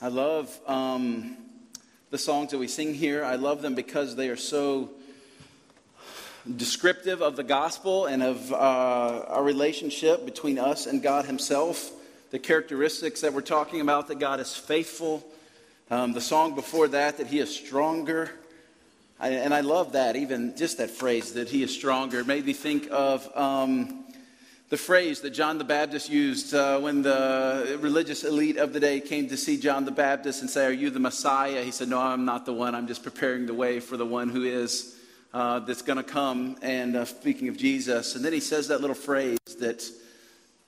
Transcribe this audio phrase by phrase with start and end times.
[0.00, 1.36] I love um,
[2.10, 3.24] the songs that we sing here.
[3.24, 4.90] I love them because they are so
[6.56, 11.90] descriptive of the gospel and of uh, our relationship between us and God Himself.
[12.30, 15.26] The characteristics that we're talking about that God is faithful.
[15.90, 18.30] Um, the song before that, that He is stronger.
[19.18, 22.22] I, and I love that, even just that phrase, that He is stronger.
[22.22, 23.28] Made me think of.
[23.36, 24.04] Um,
[24.68, 29.00] the phrase that John the Baptist used uh, when the religious elite of the day
[29.00, 31.62] came to see John the Baptist and say, Are you the Messiah?
[31.62, 32.74] He said, No, I'm not the one.
[32.74, 34.94] I'm just preparing the way for the one who is,
[35.32, 36.56] uh, that's going to come.
[36.60, 38.14] And uh, speaking of Jesus.
[38.14, 39.82] And then he says that little phrase that,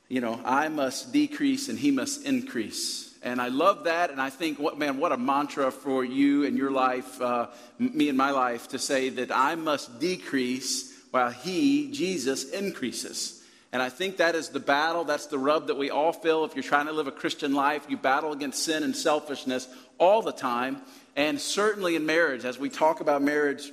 [0.08, 3.14] you know, I must decrease and he must increase.
[3.22, 4.10] And I love that.
[4.10, 8.08] And I think, what, man, what a mantra for you and your life, uh, me
[8.08, 13.39] and my life, to say that I must decrease while he, Jesus, increases.
[13.72, 16.56] And I think that is the battle, that's the rub that we all feel if
[16.56, 17.86] you're trying to live a Christian life.
[17.88, 20.82] You battle against sin and selfishness all the time,
[21.14, 23.70] and certainly in marriage, as we talk about marriage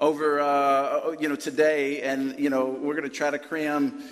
[0.00, 4.02] over, uh, you know, today, and, you know, we're going to try to cram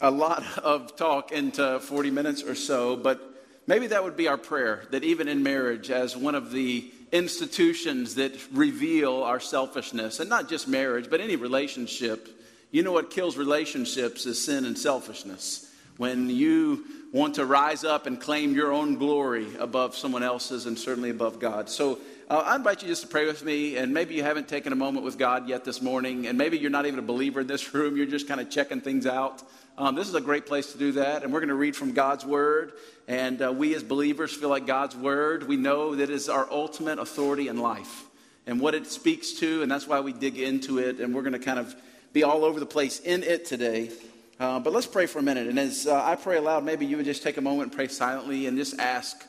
[0.00, 3.20] a lot of talk into 40 minutes or so, but
[3.68, 8.16] maybe that would be our prayer that even in marriage, as one of the institutions
[8.16, 12.35] that reveal our selfishness, and not just marriage, but any relationship
[12.70, 15.70] you know what kills relationships is sin and selfishness.
[15.96, 20.78] When you want to rise up and claim your own glory above someone else's and
[20.78, 21.70] certainly above God.
[21.70, 23.76] So uh, I invite you just to pray with me.
[23.76, 26.26] And maybe you haven't taken a moment with God yet this morning.
[26.26, 27.96] And maybe you're not even a believer in this room.
[27.96, 29.42] You're just kind of checking things out.
[29.78, 31.22] Um, this is a great place to do that.
[31.22, 32.72] And we're going to read from God's Word.
[33.06, 36.98] And uh, we as believers feel like God's Word, we know that is our ultimate
[36.98, 38.04] authority in life
[38.46, 39.62] and what it speaks to.
[39.62, 40.98] And that's why we dig into it.
[40.98, 41.76] And we're going to kind of
[42.12, 43.90] be all over the place in it today.
[44.38, 45.46] Uh, but let's pray for a minute.
[45.46, 47.88] And as uh, I pray aloud, maybe you would just take a moment and pray
[47.88, 49.24] silently and just ask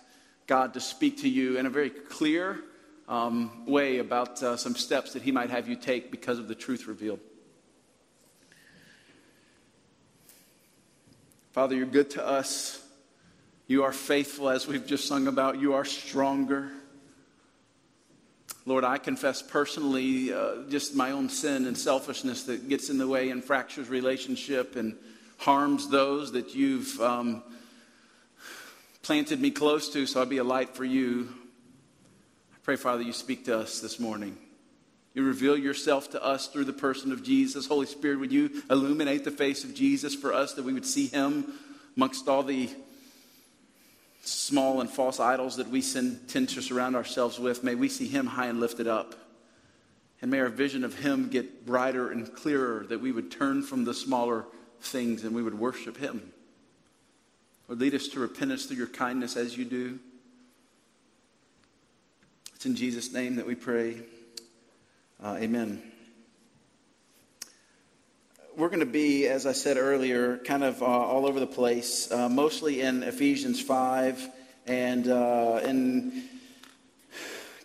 [0.47, 2.59] God to speak to you in a very clear
[3.07, 6.55] um, way about uh, some steps that He might have you take because of the
[6.55, 7.19] truth revealed.
[11.51, 12.83] Father, you're good to us.
[13.65, 15.59] You are faithful, as we've just sung about.
[15.59, 16.71] You are stronger.
[18.67, 23.07] Lord, I confess personally uh, just my own sin and selfishness that gets in the
[23.07, 24.97] way and fractures relationship and
[25.37, 27.43] harms those that you've um,
[29.03, 31.29] planted me close to so I'll be a light for you.
[32.55, 34.37] I pray, Father, you speak to us this morning.
[35.13, 37.67] You reveal yourself to us through the person of Jesus.
[37.67, 41.07] Holy Spirit, would you illuminate the face of Jesus for us that we would see
[41.07, 41.53] him
[41.95, 42.69] amongst all the
[44.27, 48.25] small and false idols that we tend to surround ourselves with, may we see him
[48.25, 49.15] high and lifted up.
[50.21, 53.85] And may our vision of him get brighter and clearer, that we would turn from
[53.85, 54.45] the smaller
[54.81, 56.33] things and we would worship him.
[57.67, 59.99] Lord, lead us to repentance through your kindness as you do.
[62.55, 63.97] It's in Jesus' name that we pray.
[65.23, 65.96] Uh, amen
[68.57, 72.11] we're going to be, as I said earlier, kind of uh, all over the place,
[72.11, 74.29] uh, mostly in Ephesians 5
[74.65, 76.23] and uh, in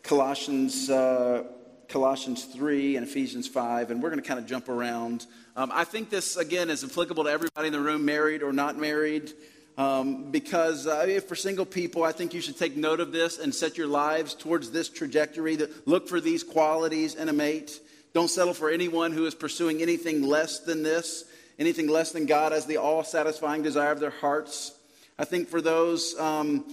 [0.03, 1.45] Colossians, uh,
[1.89, 5.27] Colossians 3 and Ephesians 5, and we're going to kind of jump around.
[5.57, 8.77] Um, I think this, again, is applicable to everybody in the room, married or not
[8.77, 9.33] married.
[9.79, 13.55] Um, because uh, for single people, I think you should take note of this and
[13.55, 15.57] set your lives towards this trajectory.
[15.57, 17.81] That look for these qualities in a mate.
[18.15, 21.25] Don't settle for anyone who is pursuing anything less than this,
[21.59, 24.73] anything less than God as the all satisfying desire of their hearts.
[25.19, 26.65] I think for those, um,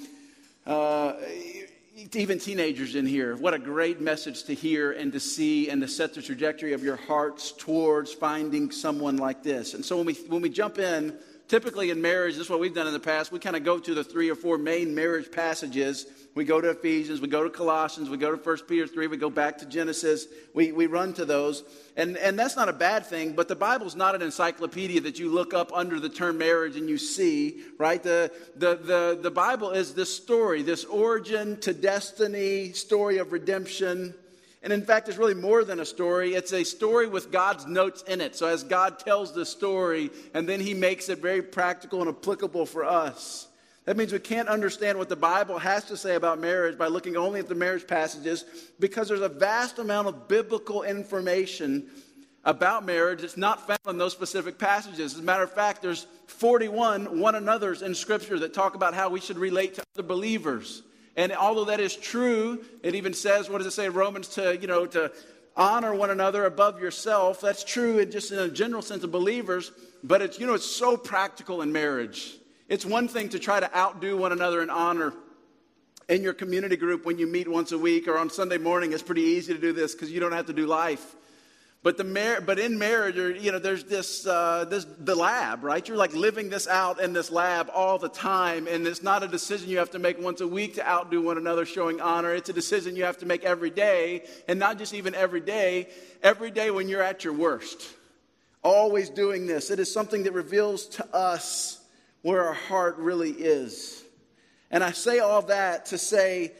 [0.65, 1.13] uh,
[2.13, 5.87] even teenagers in here, what a great message to hear and to see and to
[5.87, 9.73] set the trajectory of your hearts towards finding someone like this.
[9.73, 11.17] And so when we, when we jump in,
[11.47, 13.79] typically in marriage, this is what we've done in the past, we kind of go
[13.79, 16.05] to the three or four main marriage passages
[16.35, 19.17] we go to Ephesians, we go to Colossians, we go to 1 Peter 3, we
[19.17, 20.27] go back to Genesis.
[20.53, 21.63] We, we run to those.
[21.97, 25.31] And, and that's not a bad thing, but the Bible's not an encyclopedia that you
[25.31, 28.01] look up under the term marriage and you see, right?
[28.01, 34.13] The, the, the, the Bible is this story, this origin to destiny story of redemption.
[34.63, 36.35] And in fact, it's really more than a story.
[36.35, 38.35] It's a story with God's notes in it.
[38.35, 42.65] So as God tells the story, and then he makes it very practical and applicable
[42.65, 43.48] for us.
[43.89, 47.17] That means we can't understand what the Bible has to say about marriage by looking
[47.17, 48.45] only at the marriage passages
[48.79, 51.89] because there's a vast amount of biblical information
[52.45, 55.15] about marriage that's not found in those specific passages.
[55.15, 59.09] As a matter of fact, there's 41 one another's in Scripture that talk about how
[59.09, 60.83] we should relate to other believers.
[61.15, 64.67] And although that is true, it even says, what does it say, Romans, to, you
[64.67, 65.11] know, to
[65.57, 67.41] honor one another above yourself.
[67.41, 69.71] That's true in just in a general sense of believers,
[70.03, 72.38] but it's, you know, it's so practical in marriage.
[72.69, 75.13] It's one thing to try to outdo one another in honor
[76.07, 78.93] in your community group when you meet once a week or on Sunday morning.
[78.93, 81.15] It's pretty easy to do this because you don't have to do life.
[81.81, 85.87] But, the mar- but in marriage, you know, there's this, uh, this, the lab, right?
[85.87, 88.67] You're like living this out in this lab all the time.
[88.67, 91.37] And it's not a decision you have to make once a week to outdo one
[91.37, 92.35] another showing honor.
[92.35, 94.27] It's a decision you have to make every day.
[94.47, 95.89] And not just even every day,
[96.21, 97.81] every day when you're at your worst.
[98.61, 99.71] Always doing this.
[99.71, 101.78] It is something that reveals to us
[102.21, 104.03] where our heart really is.
[104.71, 106.51] And I say all that to say,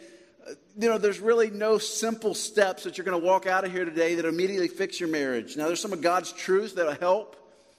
[0.78, 3.86] you know, there's really no simple steps that you're going to walk out of here
[3.86, 5.58] today that immediately fix your marriage.
[5.58, 7.36] Now, there's some of God's truths that'll help.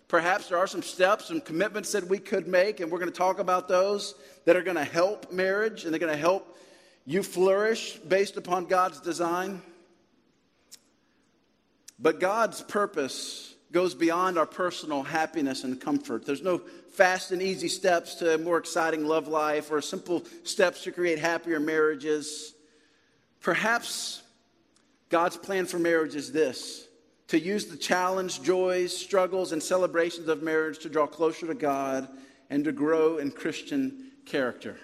[0.07, 3.17] Perhaps there are some steps, some commitments that we could make, and we're going to
[3.17, 6.59] talk about those that are going to help marriage and they're going to help
[7.07, 9.63] you flourish based upon God's design.
[11.99, 16.27] But God's purpose goes beyond our personal happiness and comfort.
[16.27, 16.59] There's no
[16.93, 21.19] fast and easy steps to a more exciting love life or simple steps to create
[21.19, 22.55] happier marriages.
[23.41, 24.23] Perhaps
[25.09, 26.87] God's plan for marriage is this
[27.29, 32.09] to use the challenge, joys, struggles, and celebrations of marriage to draw closer to God
[32.51, 34.77] and to grow in Christian character.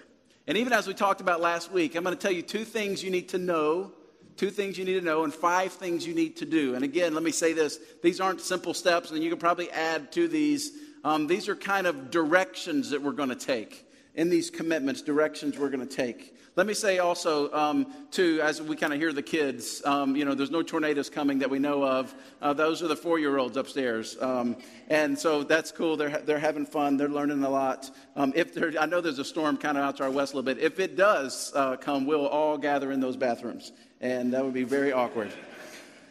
[0.47, 3.03] And even as we talked about last week, I'm going to tell you two things
[3.03, 3.91] you need to know,
[4.37, 6.75] two things you need to know, and five things you need to do.
[6.75, 10.11] And again, let me say this these aren't simple steps, and you can probably add
[10.13, 10.71] to these.
[11.03, 13.85] Um, these are kind of directions that we're going to take
[14.15, 16.35] in these commitments, directions we're going to take.
[16.57, 20.25] Let me say also, um, too, as we kind of hear the kids, um, you
[20.25, 22.15] know, there's no tornadoes coming that we know of.
[22.41, 24.17] Uh, those are the four year olds upstairs.
[24.19, 24.57] Um,
[24.87, 25.95] and so that's cool.
[25.97, 26.97] They're, they're having fun.
[26.97, 27.91] They're learning a lot.
[28.15, 30.37] Um, if there, I know there's a storm kind of out to our west a
[30.37, 30.57] little bit.
[30.63, 33.71] If it does uh, come, we'll all gather in those bathrooms.
[34.01, 35.31] And that would be very awkward.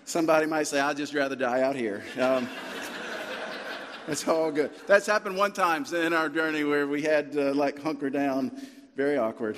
[0.05, 2.03] Somebody might say, I'd just rather die out here.
[2.21, 2.49] Um,
[4.09, 4.71] it's all good.
[4.87, 8.53] That's happened one time in our journey where we had to like hunker down.
[8.97, 9.57] Very awkward.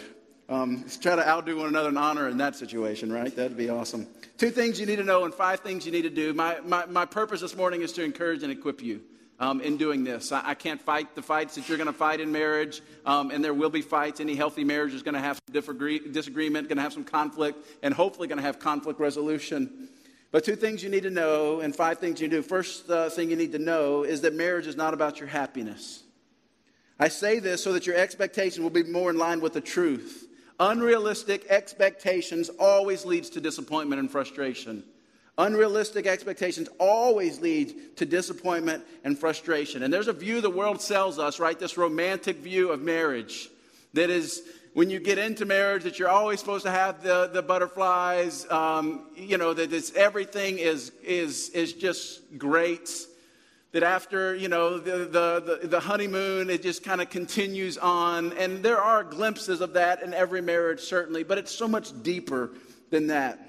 [0.49, 3.35] Um, try to outdo one another in honor in that situation, right?
[3.35, 4.07] That'd be awesome.
[4.39, 6.33] Two things you need to know and five things you need to do.
[6.33, 9.03] My, my, my purpose this morning is to encourage and equip you.
[9.41, 10.33] Um, in doing this.
[10.33, 13.45] I, I, can't fight the fights that you're going to fight in marriage, um, and
[13.45, 14.19] there will be fights.
[14.19, 15.53] Any healthy marriage is going to have some
[16.11, 19.91] disagreement, going to have some conflict, and hopefully going to have conflict resolution.
[20.31, 22.43] But two things you need to know, and five things you do.
[22.43, 26.03] First uh, thing you need to know is that marriage is not about your happiness.
[26.99, 30.27] I say this so that your expectation will be more in line with the truth.
[30.61, 34.83] Unrealistic expectations always leads to disappointment and frustration.
[35.39, 39.85] Unrealistic expectations always lead to disappointment and frustration.
[39.85, 41.59] And there's a view the world sells us, right?
[41.59, 43.49] This romantic view of marriage
[43.95, 44.43] that is
[44.75, 49.07] when you get into marriage that you're always supposed to have the, the butterflies um,
[49.17, 52.91] you know that it's, everything is, is, is just great
[53.73, 58.33] that after you know the, the, the, the honeymoon it just kind of continues on
[58.35, 62.51] and there are glimpses of that in every marriage certainly but it's so much deeper
[62.91, 63.48] than that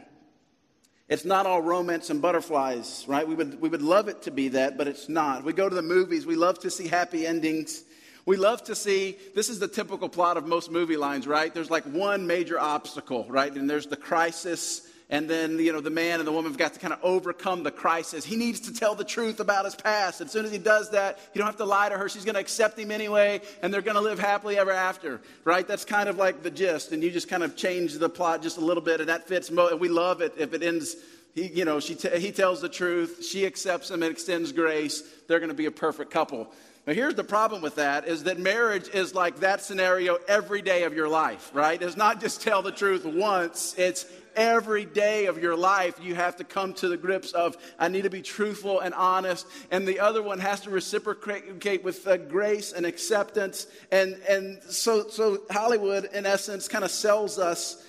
[1.09, 3.27] it's not all romance and butterflies right?
[3.27, 5.44] We would, we would love it to be that but it's not.
[5.44, 6.25] We go to the movies.
[6.25, 7.83] We love to see happy endings.
[8.25, 11.53] We love to see this is the typical plot of most movie lines right?
[11.53, 13.53] There's like one major obstacle right?
[13.53, 16.73] And there's the crisis and then, you know, the man and the woman have got
[16.73, 18.23] to kind of overcome the crisis.
[18.23, 20.21] He needs to tell the truth about his past.
[20.21, 22.07] As soon as he does that, you don't have to lie to her.
[22.07, 25.67] She's going to accept him anyway, and they're going to live happily ever after, right?
[25.67, 26.91] That's kind of like the gist.
[26.91, 29.49] And you just kind of change the plot just a little bit, and that fits.
[29.49, 30.95] Mo- and we love it if it ends
[31.35, 35.04] he, you know, she t- he tells the truth, she accepts him and extends grace.
[35.28, 36.51] They're going to be a perfect couple.
[36.87, 40.83] Now, here's the problem with that is that marriage is like that scenario every day
[40.83, 41.80] of your life, right?
[41.80, 44.06] It's not just tell the truth once, it's
[44.36, 48.04] every day of your life, you have to come to the grips of, I need
[48.04, 49.48] to be truthful and honest.
[49.71, 53.68] And the other one has to reciprocate with uh, grace and acceptance.
[53.92, 57.86] And, and so, so Hollywood, in essence, kind of sells us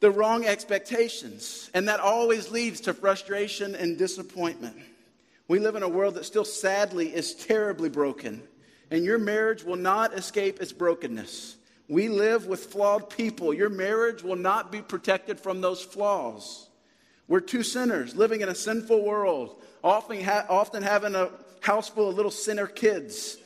[0.00, 1.70] the wrong expectations.
[1.74, 4.76] And that always leads to frustration and disappointment.
[5.48, 8.42] We live in a world that still sadly is terribly broken.
[8.90, 11.56] And your marriage will not escape its brokenness.
[11.88, 13.54] We live with flawed people.
[13.54, 16.68] Your marriage will not be protected from those flaws.
[17.28, 22.08] We're two sinners living in a sinful world, often, ha- often having a house full
[22.08, 23.38] of little sinner kids.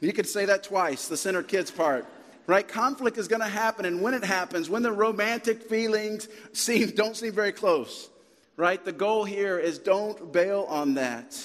[0.00, 2.06] You could say that twice, the sinner kids part.
[2.46, 2.66] Right?
[2.66, 7.16] Conflict is going to happen, and when it happens, when the romantic feelings seem, don't
[7.16, 8.10] seem very close,
[8.56, 8.84] right?
[8.84, 11.38] The goal here is don't bail on that.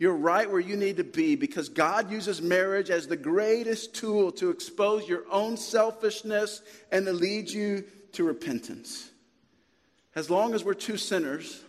[0.00, 4.32] You're right where you need to be because God uses marriage as the greatest tool
[4.32, 9.10] to expose your own selfishness and to lead you to repentance.
[10.14, 11.62] As long as we're two sinners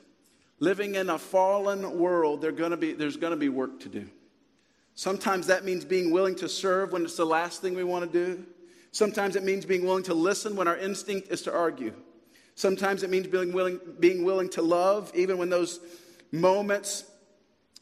[0.59, 4.09] living in a fallen world, gonna be, there's going to be work to do.
[4.95, 8.25] Sometimes that means being willing to serve when it's the last thing we want to
[8.27, 8.45] do.
[8.93, 11.93] Sometimes it means being willing to listen when our instinct is to argue.
[12.55, 15.81] Sometimes it means being willing, being willing to love even when those
[16.31, 17.10] moments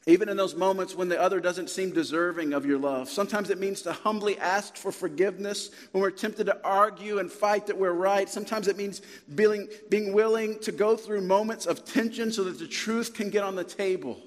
[0.09, 3.09] even in those moments when the other doesn't seem deserving of your love.
[3.09, 7.67] Sometimes it means to humbly ask for forgiveness when we're tempted to argue and fight
[7.67, 8.27] that we're right.
[8.27, 9.01] Sometimes it means
[9.35, 13.43] being, being willing to go through moments of tension so that the truth can get
[13.43, 14.19] on the table.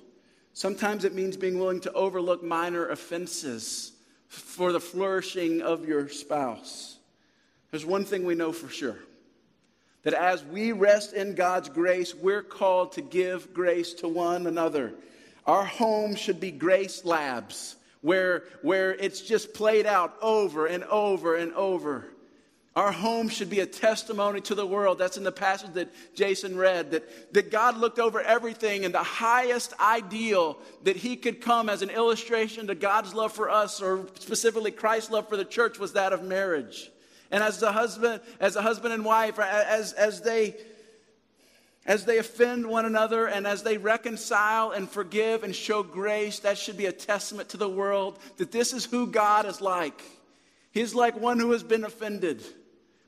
[0.55, 3.93] Sometimes it means being willing to overlook minor offenses
[4.29, 6.99] for the flourishing of your spouse.
[7.71, 8.99] There's one thing we know for sure
[10.03, 14.93] that as we rest in God's grace, we're called to give grace to one another.
[15.47, 21.37] Our home should be grace labs where, where it's just played out over and over
[21.37, 22.07] and over.
[22.75, 24.99] Our home should be a testimony to the world.
[24.99, 29.03] That's in the passage that Jason read that, that God looked over everything, and the
[29.03, 34.07] highest ideal that He could come as an illustration to God's love for us, or
[34.19, 36.91] specifically Christ's love for the church, was that of marriage.
[37.31, 40.57] And as a husband, as a husband and wife, as, as they
[41.85, 46.57] as they offend one another and as they reconcile and forgive and show grace, that
[46.59, 50.01] should be a testament to the world that this is who God is like.
[50.71, 52.43] He's like one who has been offended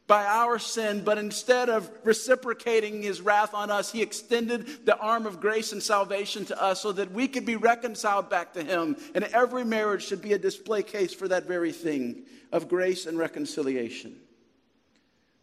[0.07, 5.25] by our sin, but instead of reciprocating his wrath on us, he extended the arm
[5.25, 8.97] of grace and salvation to us so that we could be reconciled back to him.
[9.15, 13.17] And every marriage should be a display case for that very thing of grace and
[13.17, 14.17] reconciliation.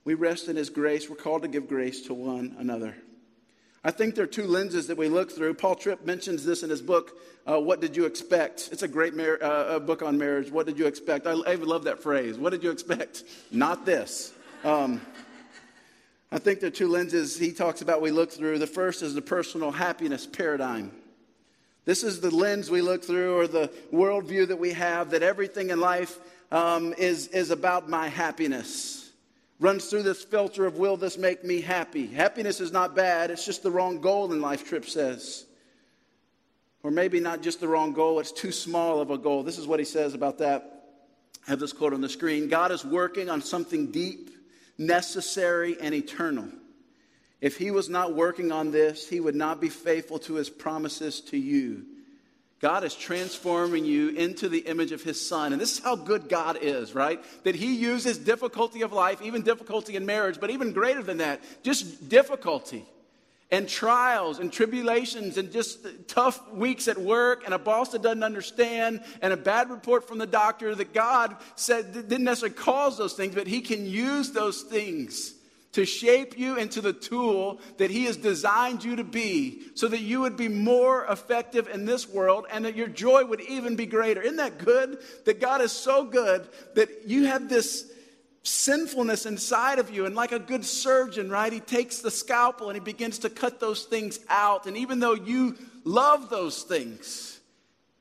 [0.04, 1.10] We rest in his grace.
[1.10, 2.96] We're called to give grace to one another.
[3.84, 5.56] I think there are two lenses that we look through.
[5.56, 8.70] Paul Tripp mentions this in his book, uh, What Did You Expect?
[8.72, 10.52] It's a great mar- uh, book on marriage.
[10.52, 11.26] What did you expect?
[11.26, 12.38] I, I love that phrase.
[12.38, 13.24] What did you expect?
[13.52, 14.34] Not this.
[14.64, 15.02] Um,
[16.32, 18.60] I think there are two lenses he talks about we look through.
[18.60, 20.92] The first is the personal happiness paradigm.
[21.84, 25.72] This is the lens we look through, or the worldview that we have, that everything
[25.72, 26.20] in life
[26.52, 29.01] um, is, is about my happiness
[29.62, 32.08] runs through this filter of will this make me happy?
[32.08, 35.46] Happiness is not bad, it's just the wrong goal in life, Tripp says.
[36.84, 39.44] Or maybe not just the wrong goal, it's too small of a goal.
[39.44, 40.80] This is what he says about that.
[41.48, 44.32] I have this quote on the screen God is working on something deep,
[44.80, 46.50] necessary, and eternal.
[47.40, 51.22] If he was not working on this, he would not be faithful to his promises
[51.22, 51.86] to you.
[52.62, 55.52] God is transforming you into the image of His Son.
[55.52, 57.20] And this is how good God is, right?
[57.44, 61.42] That He uses difficulty of life, even difficulty in marriage, but even greater than that,
[61.64, 62.86] just difficulty
[63.50, 68.24] and trials and tribulations and just tough weeks at work and a boss that doesn't
[68.24, 73.14] understand and a bad report from the doctor that God said didn't necessarily cause those
[73.14, 75.34] things, but He can use those things
[75.74, 80.02] to shape you into the tool that He has designed you to be so that
[80.02, 83.86] you would be more effective in this world and that your joy would even be
[83.86, 84.22] greater.
[84.22, 85.00] Isn't that good?
[85.26, 87.90] That God is so good that you have this
[88.44, 90.06] sinfulness inside of you.
[90.06, 93.60] And like a good surgeon, right, He takes the scalpel and He begins to cut
[93.60, 94.66] those things out.
[94.66, 97.40] And even though you love those things,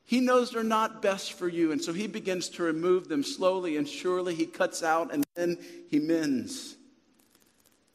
[0.03, 3.77] he knows they're not best for you, and so he begins to remove them slowly
[3.77, 4.35] and surely.
[4.35, 5.57] He cuts out and then
[5.89, 6.75] he mends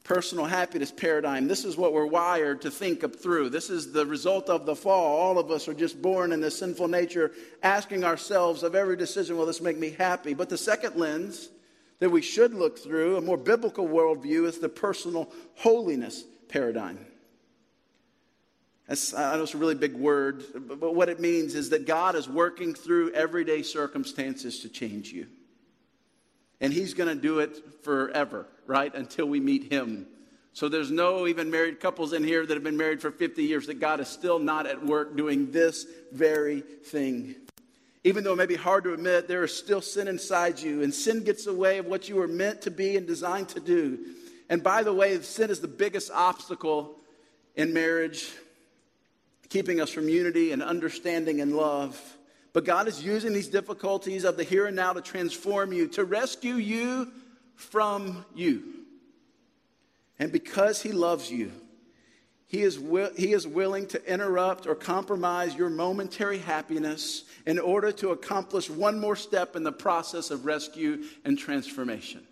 [0.07, 1.49] personal happiness paradigm.
[1.49, 3.49] This is what we're wired to think up through.
[3.49, 5.19] This is the result of the fall.
[5.19, 9.37] All of us are just born in this sinful nature, asking ourselves of every decision,
[9.37, 10.33] will this make me happy?
[10.33, 11.49] But the second lens
[11.99, 17.05] that we should look through, a more biblical worldview, is the personal holiness paradigm.
[18.87, 22.15] That's, I know it's a really big word, but what it means is that God
[22.15, 25.27] is working through everyday circumstances to change you.
[26.61, 28.95] And He's going to do it forever right?
[28.95, 30.07] Until we meet him.
[30.53, 33.67] So there's no even married couples in here that have been married for 50 years
[33.67, 37.35] that God is still not at work doing this very thing.
[38.05, 40.95] Even though it may be hard to admit, there is still sin inside you, and
[40.95, 43.99] sin gets away of what you were meant to be and designed to do.
[44.49, 46.95] And by the way, sin is the biggest obstacle
[47.57, 48.31] in marriage,
[49.49, 52.16] keeping us from unity and understanding and love.
[52.57, 56.07] But God is using these difficulties of the here and now to transform you, to
[56.07, 57.13] rescue you
[57.55, 58.63] from you.
[60.19, 61.53] And because he loves you,
[62.47, 67.93] he is, wi- he is willing to interrupt or compromise your momentary happiness in order
[67.93, 72.27] to accomplish one more step in the process of rescue and transformation.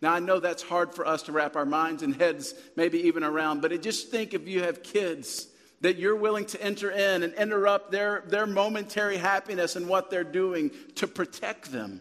[0.00, 3.24] Now, I know that's hard for us to wrap our minds and heads maybe even
[3.24, 5.48] around, but just think if you have kids
[5.80, 10.24] that you're willing to enter in and interrupt their, their momentary happiness and what they're
[10.24, 12.00] doing to protect them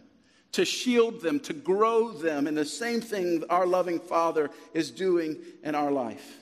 [0.53, 5.37] to shield them, to grow them, and the same thing our loving Father is doing
[5.63, 6.39] in our life.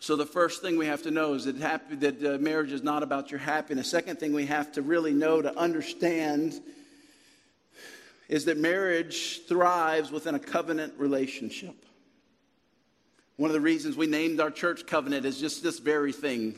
[0.00, 2.82] So, the first thing we have to know is that, happy, that uh, marriage is
[2.82, 3.88] not about your happiness.
[3.88, 6.60] Second thing we have to really know to understand
[8.28, 11.86] is that marriage thrives within a covenant relationship.
[13.36, 16.54] One of the reasons we named our church covenant is just this very thing.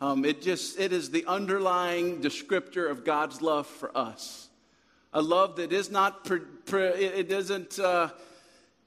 [0.00, 4.48] Um, it just it is the underlying descriptor of God's love for us,
[5.12, 7.78] a love that is not pre, pre, it isn't.
[7.78, 8.10] Uh,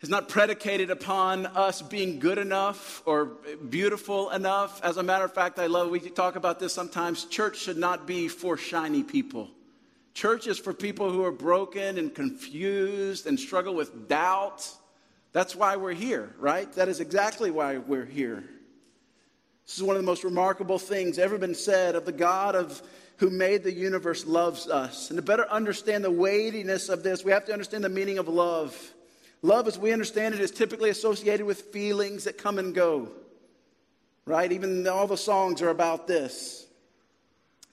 [0.02, 3.38] is not predicated upon us being good enough or
[3.70, 4.84] beautiful enough.
[4.84, 7.24] As a matter of fact, I love, we talk about this sometimes.
[7.24, 9.50] Church should not be for shiny people.
[10.14, 14.70] Church is for people who are broken and confused and struggle with doubt.
[15.34, 16.72] That's why we're here, right?
[16.74, 18.44] That is exactly why we're here.
[19.66, 22.82] This is one of the most remarkable things ever been said of the God of
[23.18, 25.10] who made the universe loves us.
[25.10, 28.28] And to better understand the weightiness of this, we have to understand the meaning of
[28.28, 28.94] love.
[29.42, 33.10] Love, as we understand it, is typically associated with feelings that come and go.
[34.25, 34.52] Right?
[34.52, 36.66] Even all the songs are about this.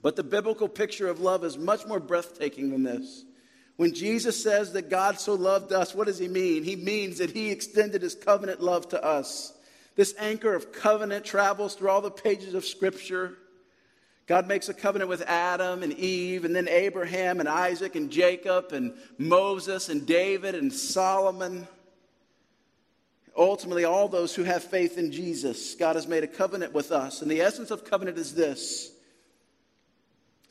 [0.02, 3.24] But the biblical picture of love is much more breathtaking than this.
[3.80, 6.64] When Jesus says that God so loved us, what does he mean?
[6.64, 9.54] He means that he extended his covenant love to us.
[9.96, 13.38] This anchor of covenant travels through all the pages of Scripture.
[14.26, 18.72] God makes a covenant with Adam and Eve, and then Abraham and Isaac and Jacob
[18.72, 21.66] and Moses and David and Solomon.
[23.34, 27.22] Ultimately, all those who have faith in Jesus, God has made a covenant with us.
[27.22, 28.92] And the essence of covenant is this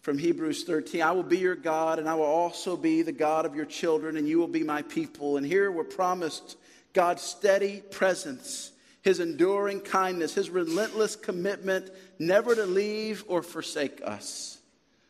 [0.10, 3.46] from Hebrews 13 I will be your God, and I will also be the God
[3.46, 5.38] of your children, and you will be my people.
[5.38, 6.58] And here we're promised
[6.94, 8.72] God's steady presence
[9.04, 14.58] his enduring kindness, his relentless commitment never to leave or forsake us.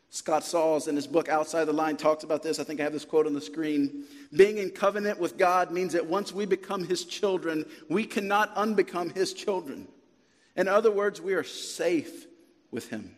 [0.10, 2.60] Scott Sauls, in his book Outside the Line, talks about this.
[2.60, 4.04] I think I have this quote on the screen.
[4.36, 9.16] Being in covenant with God means that once we become his children, we cannot unbecome
[9.16, 9.88] his children.
[10.58, 12.28] In other words, we are safe
[12.70, 13.16] with him.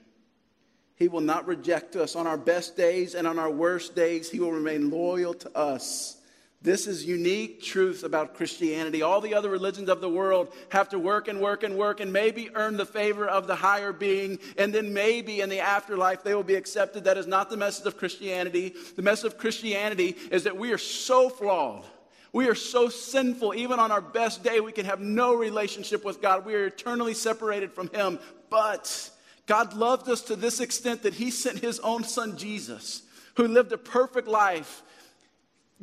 [1.01, 4.29] He will not reject us on our best days and on our worst days.
[4.29, 6.17] He will remain loyal to us.
[6.61, 9.01] This is unique truth about Christianity.
[9.01, 12.13] All the other religions of the world have to work and work and work and
[12.13, 16.35] maybe earn the favor of the higher being, and then maybe in the afterlife they
[16.35, 17.05] will be accepted.
[17.05, 18.75] That is not the message of Christianity.
[18.95, 21.83] The message of Christianity is that we are so flawed.
[22.31, 23.55] We are so sinful.
[23.55, 26.45] Even on our best day, we can have no relationship with God.
[26.45, 28.19] We are eternally separated from Him.
[28.51, 29.09] But
[29.51, 33.01] God loved us to this extent that He sent His own Son, Jesus,
[33.35, 34.81] who lived a perfect life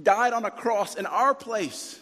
[0.02, 2.00] died on a cross in our place,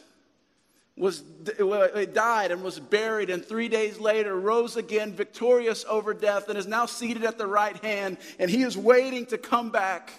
[0.96, 6.56] was died and was buried, and three days later rose again, victorious over death, and
[6.56, 8.18] is now seated at the right hand.
[8.38, 10.12] And he is waiting to come back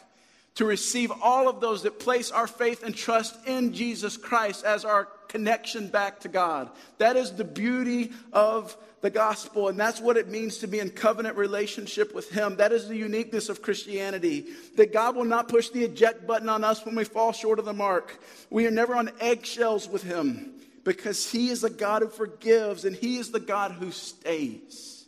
[0.57, 4.85] to receive all of those that place our faith and trust in Jesus Christ as
[4.85, 6.71] our connection back to God.
[6.97, 10.89] That is the beauty of the gospel, and that's what it means to be in
[10.89, 12.55] covenant relationship with Him.
[12.55, 14.47] That is the uniqueness of Christianity.
[14.77, 17.65] That God will not push the eject button on us when we fall short of
[17.65, 18.19] the mark.
[18.49, 22.95] We are never on eggshells with Him because He is the God who forgives and
[22.95, 25.05] He is the God who stays.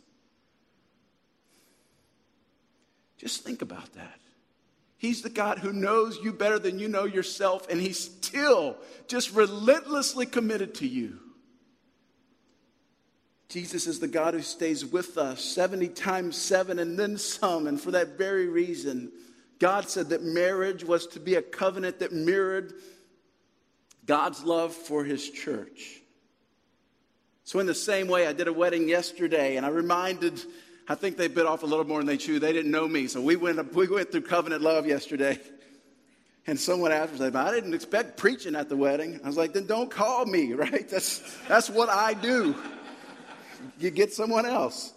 [3.18, 4.19] Just think about that.
[5.00, 8.76] He's the God who knows you better than you know yourself, and He's still
[9.08, 11.18] just relentlessly committed to you.
[13.48, 17.66] Jesus is the God who stays with us 70 times 7 and then some.
[17.66, 19.10] And for that very reason,
[19.58, 22.74] God said that marriage was to be a covenant that mirrored
[24.04, 26.02] God's love for his church.
[27.44, 30.42] So, in the same way, I did a wedding yesterday and I reminded,
[30.88, 32.42] I think they bit off a little more than they chewed.
[32.42, 33.06] They didn't know me.
[33.06, 35.38] So, we went, we went through covenant love yesterday.
[36.46, 39.20] And someone asked me, I didn't expect preaching at the wedding.
[39.22, 40.88] I was like, then don't call me, right?
[40.88, 42.54] That's, that's what I do
[43.78, 44.92] you get someone else.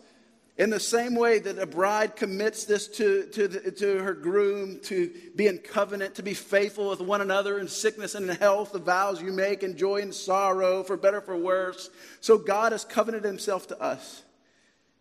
[0.56, 4.80] In the same way that a bride commits this to, to, the, to her groom,
[4.84, 8.72] to be in covenant, to be faithful with one another in sickness and in health,
[8.72, 11.90] the vows you make in joy and sorrow, for better for worse.
[12.22, 14.22] So God has covenanted himself to us.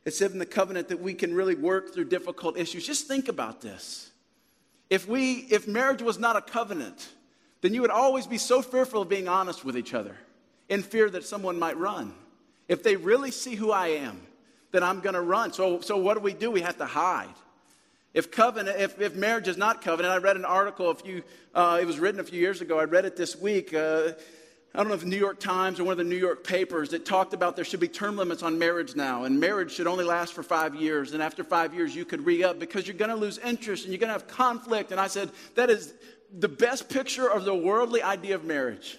[0.05, 2.87] It's in the covenant that we can really work through difficult issues.
[2.87, 4.11] Just think about this.
[4.91, 7.09] If, we, if marriage was not a covenant,
[7.61, 10.17] then you would always be so fearful of being honest with each other
[10.69, 12.12] in fear that someone might run.
[12.69, 14.21] If they really see who I am,
[14.73, 15.53] then I'm going to run.
[15.53, 16.51] So, so what do we do?
[16.51, 17.35] We have to hide.
[18.12, 21.23] If covenant, if, if marriage is not covenant, I read an article a few,
[21.55, 22.79] uh, it was written a few years ago.
[22.79, 23.73] I read it this week.
[23.73, 24.12] Uh,
[24.74, 26.90] I don't know if the New York Times or one of the New York papers
[26.90, 30.04] that talked about there should be term limits on marriage now, and marriage should only
[30.04, 31.12] last for five years.
[31.12, 33.92] And after five years, you could re up because you're going to lose interest and
[33.92, 34.90] you're going to have conflict.
[34.90, 35.92] And I said, that is
[36.32, 38.96] the best picture of the worldly idea of marriage.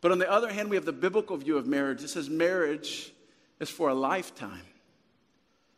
[0.00, 2.02] But on the other hand, we have the biblical view of marriage.
[2.02, 3.12] It says marriage
[3.60, 4.64] is for a lifetime.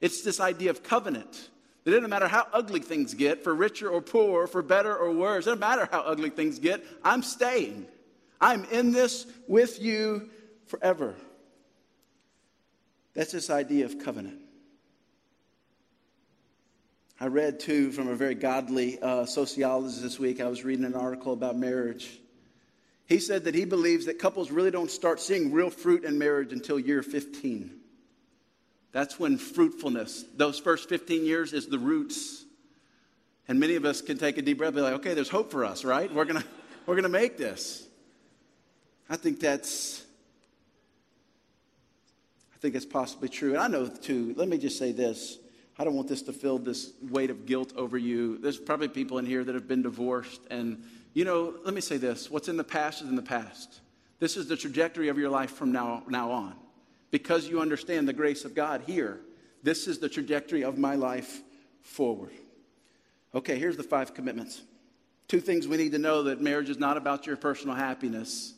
[0.00, 1.48] It's this idea of covenant.
[1.85, 5.46] It doesn't matter how ugly things get, for richer or poor, for better or worse.
[5.46, 6.85] It doesn't matter how ugly things get.
[7.02, 7.87] I'm staying.
[8.40, 10.31] I'm in this with you
[10.66, 11.14] forever.
[13.14, 14.38] That's this idea of covenant.
[17.20, 20.40] I read too from a very godly uh, sociologist this week.
[20.40, 22.20] I was reading an article about marriage.
[23.07, 26.53] He said that he believes that couples really don't start seeing real fruit in marriage
[26.53, 27.72] until year 15.
[28.92, 32.44] That's when fruitfulness, those first 15 years, is the roots.
[33.48, 35.51] And many of us can take a deep breath and be like, okay, there's hope
[35.51, 36.12] for us, right?
[36.12, 36.44] We're going
[36.87, 37.88] we're going to make this.
[39.09, 40.05] I think that's.
[42.55, 43.51] I think it's possibly true.
[43.51, 45.38] And I know, too, let me just say this.
[45.79, 48.38] I don't want this to fill this weight of guilt over you.
[48.38, 50.40] There's probably people in here that have been divorced.
[50.51, 50.83] And,
[51.14, 53.81] you know, let me say this what's in the past is in the past.
[54.18, 56.57] This is the trajectory of your life from now, now on.
[57.12, 59.21] Because you understand the grace of God here,
[59.62, 61.40] this is the trajectory of my life
[61.83, 62.33] forward.
[63.35, 64.62] Okay, here's the five commitments.
[65.29, 68.55] Two things we need to know that marriage is not about your personal happiness.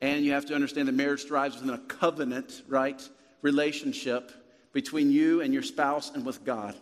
[0.00, 3.06] And you have to understand that marriage thrives within a covenant, right?
[3.42, 4.30] Relationship
[4.72, 6.76] between you and your spouse and with God.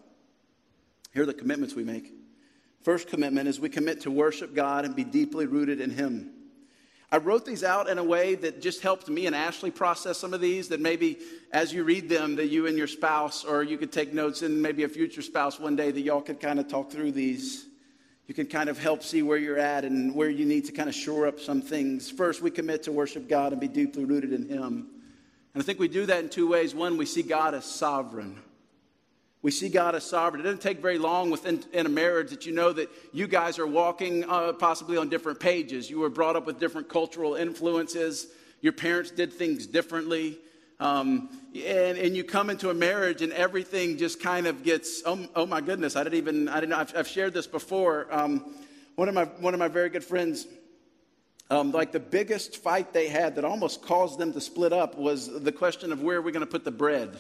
[1.14, 2.12] Here are the commitments we make.
[2.83, 6.31] First commitment is we commit to worship God and be deeply rooted in Him.
[7.11, 10.35] I wrote these out in a way that just helped me and Ashley process some
[10.35, 10.68] of these.
[10.68, 11.18] That maybe
[11.52, 14.61] as you read them, that you and your spouse, or you could take notes and
[14.61, 17.66] maybe a future spouse one day, that y'all could kind of talk through these.
[18.26, 20.88] You can kind of help see where you're at and where you need to kind
[20.88, 22.10] of shore up some things.
[22.10, 24.88] First, we commit to worship God and be deeply rooted in Him.
[25.54, 26.74] And I think we do that in two ways.
[26.74, 28.38] One, we see God as sovereign.
[29.42, 30.40] We see God as sovereign.
[30.40, 33.60] It doesn't take very long within in a marriage that you know that you guys
[33.60, 35.88] are walking uh, possibly on different pages.
[35.88, 38.26] You were brought up with different cultural influences.
[38.60, 40.38] Your parents did things differently.
[40.80, 41.30] Um,
[41.64, 45.46] and, and you come into a marriage and everything just kind of gets, oh, oh
[45.46, 48.06] my goodness, I didn't even, I didn't, I've, I've shared this before.
[48.10, 48.54] Um,
[48.96, 50.46] one, of my, one of my very good friends,
[51.50, 55.42] um, like the biggest fight they had that almost caused them to split up was
[55.42, 57.18] the question of where are we going to put the bread.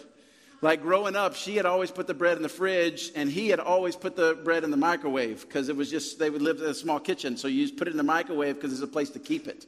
[0.62, 3.60] Like growing up, she had always put the bread in the fridge, and he had
[3.60, 6.64] always put the bread in the microwave because it was just, they would live in
[6.64, 7.36] a small kitchen.
[7.36, 9.66] So you just put it in the microwave because there's a place to keep it.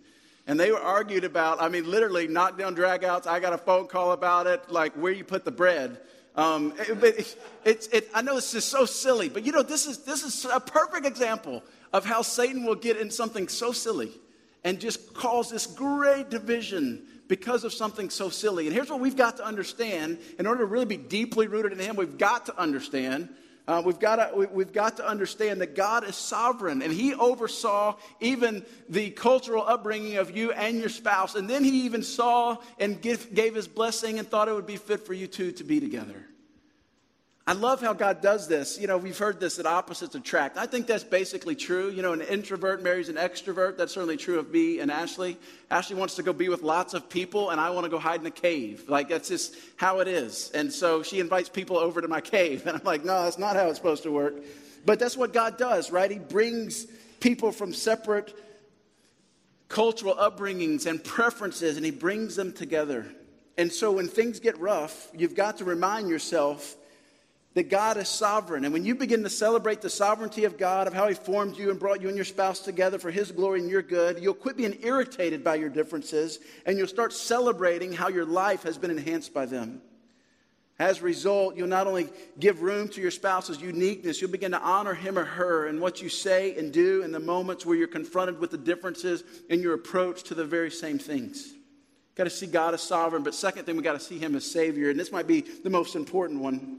[0.49, 3.27] And they were argued about, I mean, literally knockdown dragouts.
[3.27, 6.01] I got a phone call about it, like where you put the bread.
[6.35, 9.87] Um, it, it, it, it, I know this is so silly, but you know, this
[9.87, 14.11] is, this is a perfect example of how Satan will get in something so silly
[14.65, 18.67] and just cause this great division because of something so silly.
[18.67, 21.79] And here's what we've got to understand in order to really be deeply rooted in
[21.79, 23.29] Him, we've got to understand.
[23.69, 27.13] Uh, we've, got to, we, have got to understand that God is sovereign and He
[27.13, 31.35] oversaw even the cultural upbringing of you and your spouse.
[31.35, 34.79] And then He even saw and give, gave His blessing and thought it would be
[34.79, 36.25] fit for you two to be together.
[37.49, 38.79] I love how God does this.
[38.79, 40.59] You know, we've heard this that opposites attract.
[40.59, 41.89] I think that's basically true.
[41.89, 43.79] You know, an introvert marries an extrovert.
[43.79, 45.39] That's certainly true of me and Ashley.
[45.71, 48.21] Ashley wants to go be with lots of people, and I want to go hide
[48.21, 48.85] in a cave.
[48.87, 50.51] Like, that's just how it is.
[50.51, 52.67] And so she invites people over to my cave.
[52.67, 54.35] And I'm like, no, that's not how it's supposed to work.
[54.85, 56.11] But that's what God does, right?
[56.11, 56.85] He brings
[57.19, 58.37] people from separate
[59.71, 63.07] cultural upbringings and preferences, and He brings them together.
[63.57, 66.77] And so when things get rough, you've got to remind yourself
[67.59, 68.65] that God is sovereign.
[68.65, 71.71] And when you begin to celebrate the sovereignty of God, of how He formed you
[71.71, 74.57] and brought you and your spouse together for His glory and your good, you'll quit
[74.57, 79.35] being irritated by your differences and you'll start celebrating how your life has been enhanced
[79.35, 79.83] by them.
[80.79, 84.61] As a result, you'll not only give room to your spouse's uniqueness, you'll begin to
[84.61, 87.89] honor him or her in what you say and do in the moments where you're
[87.89, 91.55] confronted with the differences in your approach to the very same things.
[92.15, 94.49] Got to see God as sovereign, but second thing, we got to see him as
[94.49, 94.91] Savior.
[94.91, 96.79] And this might be the most important one.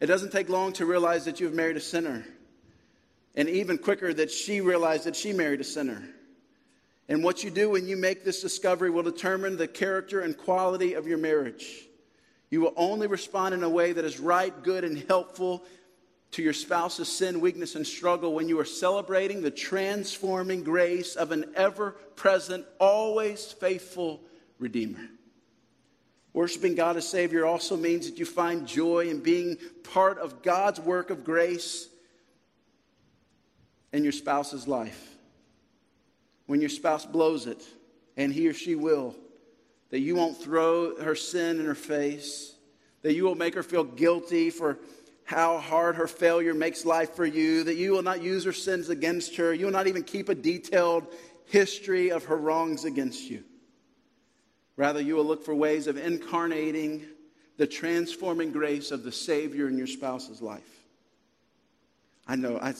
[0.00, 2.24] It doesn't take long to realize that you've married a sinner.
[3.34, 6.02] And even quicker that she realized that she married a sinner.
[7.08, 10.94] And what you do when you make this discovery will determine the character and quality
[10.94, 11.86] of your marriage.
[12.50, 15.64] You will only respond in a way that is right, good, and helpful
[16.32, 21.32] to your spouse's sin, weakness, and struggle when you are celebrating the transforming grace of
[21.32, 24.20] an ever present, always faithful
[24.58, 25.08] Redeemer.
[26.38, 30.78] Worshiping God as Savior also means that you find joy in being part of God's
[30.78, 31.88] work of grace
[33.92, 35.16] in your spouse's life.
[36.46, 37.66] When your spouse blows it,
[38.16, 39.16] and he or she will,
[39.90, 42.54] that you won't throw her sin in her face,
[43.02, 44.78] that you will make her feel guilty for
[45.24, 48.90] how hard her failure makes life for you, that you will not use her sins
[48.90, 51.04] against her, you will not even keep a detailed
[51.46, 53.42] history of her wrongs against you.
[54.78, 57.04] Rather, you will look for ways of incarnating
[57.56, 60.86] the transforming grace of the Savior in your spouse's life.
[62.28, 62.74] I know I,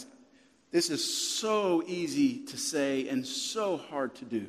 [0.70, 4.46] this is so easy to say and so hard to do.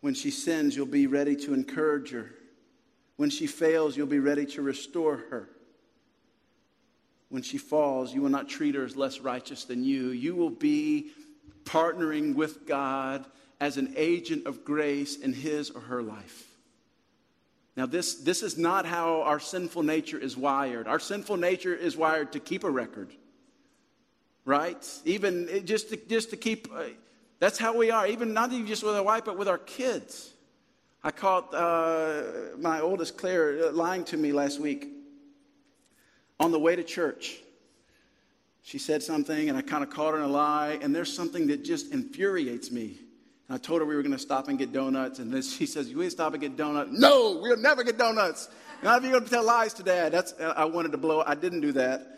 [0.00, 2.30] When she sins, you'll be ready to encourage her.
[3.16, 5.50] When she fails, you'll be ready to restore her.
[7.28, 10.12] When she falls, you will not treat her as less righteous than you.
[10.12, 11.10] You will be
[11.64, 13.26] partnering with God
[13.60, 16.46] as an agent of grace in his or her life.
[17.76, 20.86] Now, this, this is not how our sinful nature is wired.
[20.86, 23.12] Our sinful nature is wired to keep a record,
[24.44, 24.86] right?
[25.04, 26.84] Even just to, just to keep, uh,
[27.40, 30.32] that's how we are, even not even just with our wife, but with our kids.
[31.02, 32.22] I caught uh,
[32.58, 34.88] my oldest Claire uh, lying to me last week
[36.38, 37.40] on the way to church.
[38.62, 41.48] She said something, and I kind of caught her in a lie, and there's something
[41.48, 42.98] that just infuriates me.
[43.48, 45.66] And I told her we were going to stop and get donuts, and then she
[45.66, 48.48] says, "You ain't stop and get donuts." No, we'll never get donuts.
[48.82, 50.12] None of you're going to tell lies to Dad.
[50.12, 51.22] That's uh, I wanted to blow.
[51.26, 52.14] I didn't do that.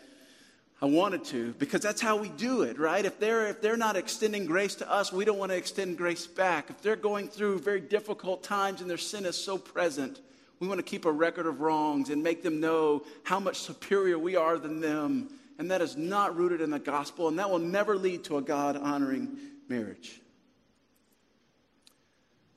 [0.79, 3.03] I wanted to because that's how we do it, right?
[3.03, 6.27] If they're if they're not extending grace to us, we don't want to extend grace
[6.27, 6.69] back.
[6.69, 10.19] If they're going through very difficult times and their sin is so present,
[10.59, 14.19] we want to keep a record of wrongs and make them know how much superior
[14.19, 15.29] we are than them.
[15.59, 18.41] And that is not rooted in the gospel, and that will never lead to a
[18.43, 19.35] God honoring
[19.67, 20.21] marriage.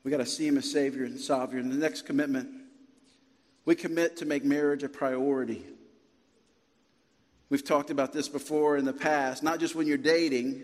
[0.02, 1.68] We got to see him as Savior and Sovereign.
[1.68, 2.48] The next commitment,
[3.64, 5.64] we commit to make marriage a priority.
[7.50, 10.62] We've talked about this before in the past, not just when you're dating,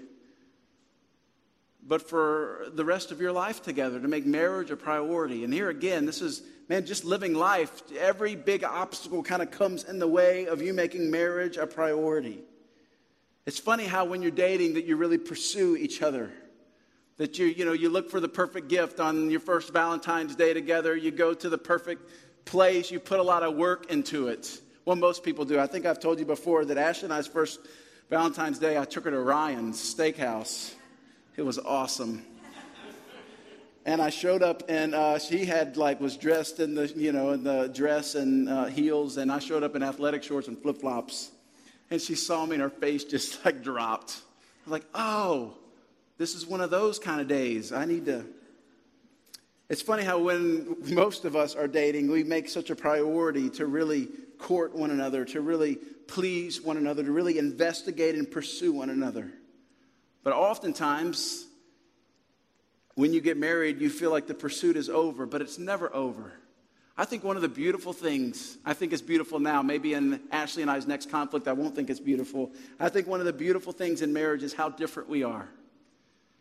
[1.87, 5.45] but for the rest of your life together, to make marriage a priority.
[5.45, 7.83] And here again, this is, man, just living life.
[7.99, 12.41] Every big obstacle kind of comes in the way of you making marriage a priority.
[13.45, 16.33] It's funny how when you're dating that you really pursue each other.
[17.19, 20.53] That you, you know, you look for the perfect gift on your first Valentine's Day
[20.53, 20.95] together.
[20.95, 22.11] You go to the perfect
[22.45, 22.91] place.
[22.91, 24.61] You put a lot of work into it.
[24.85, 25.59] Well, most people do.
[25.59, 27.61] I think I've told you before that Ashley and I's first
[28.11, 30.75] Valentine's Day, I took her to Ryan's Steakhouse.
[31.37, 32.25] It was awesome.
[33.85, 37.31] And I showed up, and uh, she had like was dressed in the you know
[37.31, 40.79] in the dress and uh, heels, and I showed up in athletic shorts and flip
[40.79, 41.31] flops.
[41.91, 44.11] And she saw me, and her face just like dropped.
[44.11, 45.55] I was like, "Oh,
[46.19, 47.73] this is one of those kind of days.
[47.73, 48.25] I need to.
[49.69, 53.67] It's funny how when most of us are dating, we make such a priority to
[53.67, 55.77] really court one another, to really
[56.07, 59.33] please one another, to really investigate and pursue one another.
[60.23, 61.47] But oftentimes,
[62.95, 66.33] when you get married, you feel like the pursuit is over, but it's never over.
[66.97, 70.63] I think one of the beautiful things, I think it's beautiful now, maybe in Ashley
[70.63, 72.53] and I's next conflict, I won't think it's beautiful.
[72.81, 75.49] I think one of the beautiful things in marriage is how different we are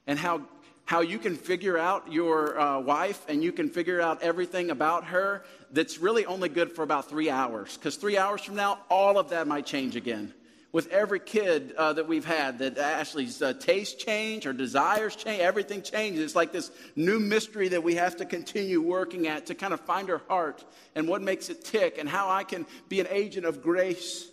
[0.07, 0.41] and how,
[0.85, 5.05] how you can figure out your uh, wife and you can figure out everything about
[5.05, 7.75] her that's really only good for about three hours.
[7.75, 10.33] Because three hours from now, all of that might change again.
[10.71, 15.81] With every kid uh, that we've had, that Ashley's uh, change, her desires change, everything
[15.81, 16.21] changes.
[16.21, 19.79] It's like this new mystery that we have to continue working at to kind of
[19.79, 23.45] find her heart and what makes it tick and how I can be an agent
[23.45, 24.29] of grace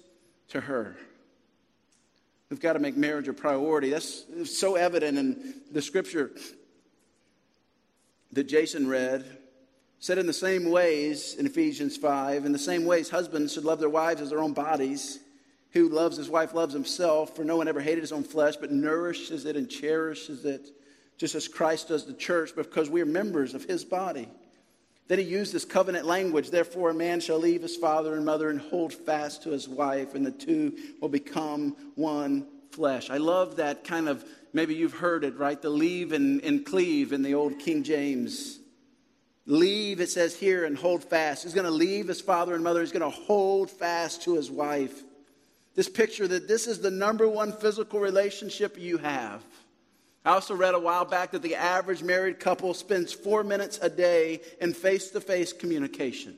[0.49, 0.97] to her.
[2.53, 3.89] We've got to make marriage a priority.
[3.89, 6.33] That's so evident in the scripture
[8.33, 9.25] that Jason read.
[10.01, 13.81] Said in the same ways in Ephesians 5, in the same ways, husbands should love
[13.81, 15.19] their wives as their own bodies.
[15.71, 18.71] Who loves his wife loves himself, for no one ever hated his own flesh, but
[18.71, 20.69] nourishes it and cherishes it,
[21.17, 24.29] just as Christ does the church, because we are members of his body.
[25.09, 26.51] Then he used this covenant language.
[26.51, 30.15] Therefore, a man shall leave his father and mother and hold fast to his wife,
[30.15, 33.11] and the two will become one flesh.
[33.11, 35.61] I love that kind of, maybe you've heard it, right?
[35.61, 38.59] The leave and, and cleave in the old King James.
[39.45, 41.43] Leave, it says here, and hold fast.
[41.43, 42.81] He's going to leave his father and mother.
[42.81, 45.03] He's going to hold fast to his wife.
[45.75, 49.43] This picture that this is the number one physical relationship you have.
[50.25, 53.91] I also read a while back that the average married couple spends four minutes a
[53.91, 56.37] day in face to face communication.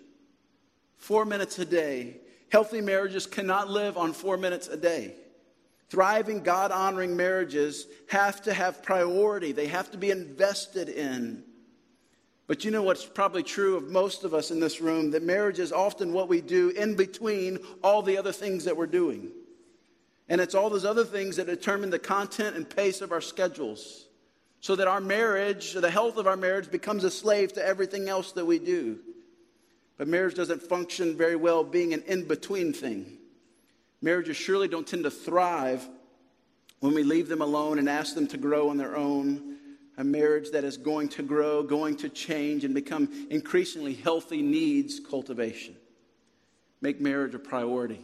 [0.96, 2.16] Four minutes a day.
[2.50, 5.14] Healthy marriages cannot live on four minutes a day.
[5.90, 11.44] Thriving, God honoring marriages have to have priority, they have to be invested in.
[12.46, 15.58] But you know what's probably true of most of us in this room that marriage
[15.58, 19.30] is often what we do in between all the other things that we're doing.
[20.28, 24.06] And it's all those other things that determine the content and pace of our schedules.
[24.60, 28.32] So that our marriage, the health of our marriage, becomes a slave to everything else
[28.32, 28.98] that we do.
[29.98, 33.18] But marriage doesn't function very well being an in between thing.
[34.00, 35.86] Marriages surely don't tend to thrive
[36.80, 39.58] when we leave them alone and ask them to grow on their own.
[39.96, 44.98] a marriage that is going to grow, going to change, and become increasingly healthy needs
[44.98, 45.76] cultivation.
[46.80, 48.00] Make marriage a priority.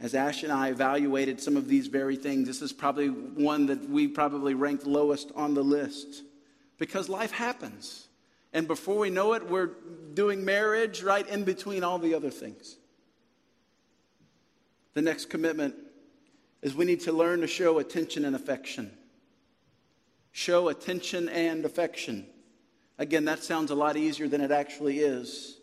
[0.00, 3.88] As Ash and I evaluated some of these very things, this is probably one that
[3.88, 6.24] we probably ranked lowest on the list
[6.78, 8.08] because life happens.
[8.52, 9.70] And before we know it, we're
[10.14, 12.76] doing marriage right in between all the other things.
[14.94, 15.74] The next commitment
[16.62, 18.96] is we need to learn to show attention and affection.
[20.32, 22.26] Show attention and affection.
[22.98, 25.58] Again, that sounds a lot easier than it actually is.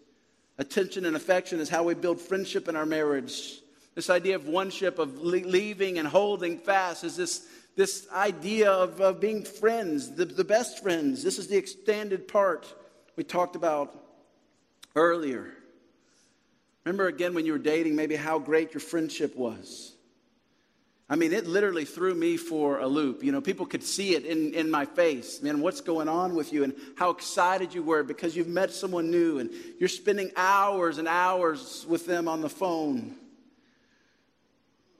[0.57, 3.60] Attention and affection is how we build friendship in our marriage.
[3.95, 9.19] This idea of oneship, of leaving and holding fast, is this, this idea of, of
[9.19, 11.23] being friends, the, the best friends.
[11.23, 12.73] This is the extended part
[13.15, 13.93] we talked about
[14.95, 15.51] earlier.
[16.85, 19.93] Remember again when you were dating, maybe how great your friendship was.
[21.09, 23.21] I mean, it literally threw me for a loop.
[23.21, 25.41] You know, people could see it in, in my face.
[25.41, 26.63] Man, what's going on with you?
[26.63, 31.09] And how excited you were because you've met someone new and you're spending hours and
[31.09, 33.17] hours with them on the phone.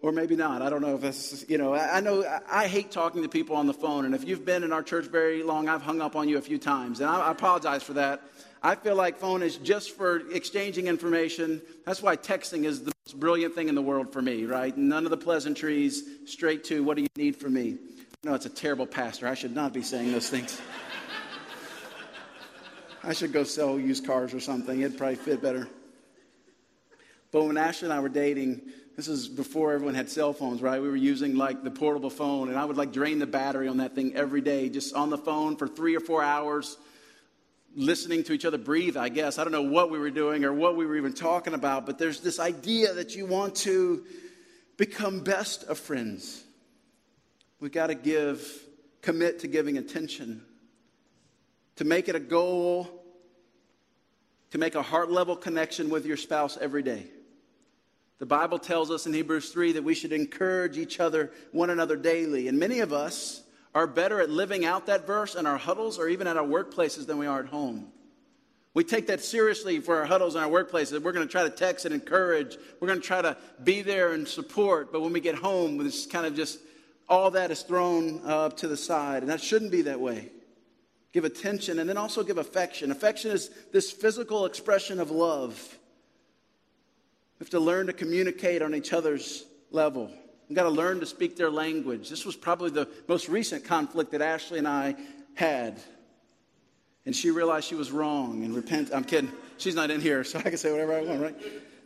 [0.04, 0.64] Or maybe not.
[0.64, 3.30] I don't know if that's, you know, I, I know I, I hate talking to
[3.30, 4.06] people on the phone.
[4.06, 6.42] And if you've been in our church very long, I've hung up on you a
[6.42, 7.02] few times.
[7.02, 8.22] And I, I apologize for that.
[8.64, 11.62] I feel like phone is just for exchanging information.
[11.86, 14.76] That's why texting is the most brilliant thing in the world for me, right?
[14.76, 17.78] None of the pleasantries, straight to what do you need from me?
[18.24, 19.28] No, it's a terrible pastor.
[19.28, 20.62] I should not be saying those things.
[23.04, 24.82] I should go sell used cars or something.
[24.82, 25.68] It'd probably fit better.
[27.32, 28.62] But when Ashley and I were dating,
[28.96, 30.82] this is before everyone had cell phones, right?
[30.82, 33.78] We were using like the portable phone, and I would like drain the battery on
[33.78, 36.78] that thing every day, just on the phone for three or four hours
[37.76, 39.38] listening to each other breathe, I guess.
[39.38, 41.98] I don't know what we were doing or what we were even talking about, but
[41.98, 44.04] there's this idea that you want to
[44.78, 46.44] become best of friends.
[47.60, 48.46] We've got to give,
[49.02, 50.44] commit to giving attention,
[51.78, 52.90] to make it a goal,
[54.52, 57.08] to make a heart level connection with your spouse every day.
[58.22, 61.98] The Bible tells us in Hebrews 3 that we should encourage each other, one another
[61.98, 62.48] daily.
[62.48, 63.42] And many of us,
[63.74, 67.06] are better at living out that verse in our huddles or even at our workplaces
[67.06, 67.88] than we are at home.
[68.74, 71.02] We take that seriously for our huddles and our workplaces.
[71.02, 72.58] We're going to try to text and encourage.
[72.80, 74.92] We're going to try to be there and support.
[74.92, 76.60] But when we get home, it's kind of just
[77.10, 79.24] all that is thrown up to the side.
[79.24, 80.30] And that shouldn't be that way.
[81.12, 82.92] Give attention and then also give affection.
[82.92, 85.78] Affection is this physical expression of love.
[87.42, 90.12] We have to learn to communicate on each other's level.
[90.48, 92.08] We've got to learn to speak their language.
[92.08, 94.94] This was probably the most recent conflict that Ashley and I
[95.34, 95.82] had.
[97.08, 98.92] And she realized she was wrong and repent.
[98.94, 99.32] I'm kidding.
[99.58, 101.36] She's not in here, so I can say whatever I want, right?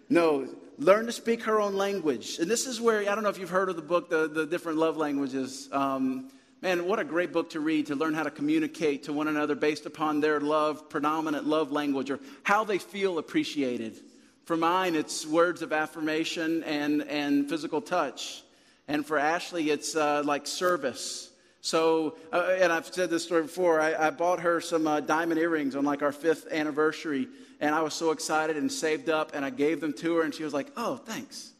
[0.10, 0.46] No,
[0.78, 2.38] learn to speak her own language.
[2.38, 4.46] And this is where, I don't know if you've heard of the book, The, the
[4.46, 5.70] Different Love Languages.
[5.72, 9.30] Um, man, what a great book to read to learn how to communicate to one
[9.30, 14.02] another based upon their love, predominant love language, or how they feel appreciated.
[14.45, 18.43] For mine, it's words of affirmation and, and physical touch.
[18.88, 21.31] And for Ashley, it's uh, like service.
[21.62, 25.39] So, uh, and I've said this story before, I, I bought her some uh, diamond
[25.39, 27.27] earrings on like our fifth anniversary.
[27.60, 30.31] And I was so excited and saved up, and I gave them to her, and
[30.31, 31.51] she was like, oh, thanks.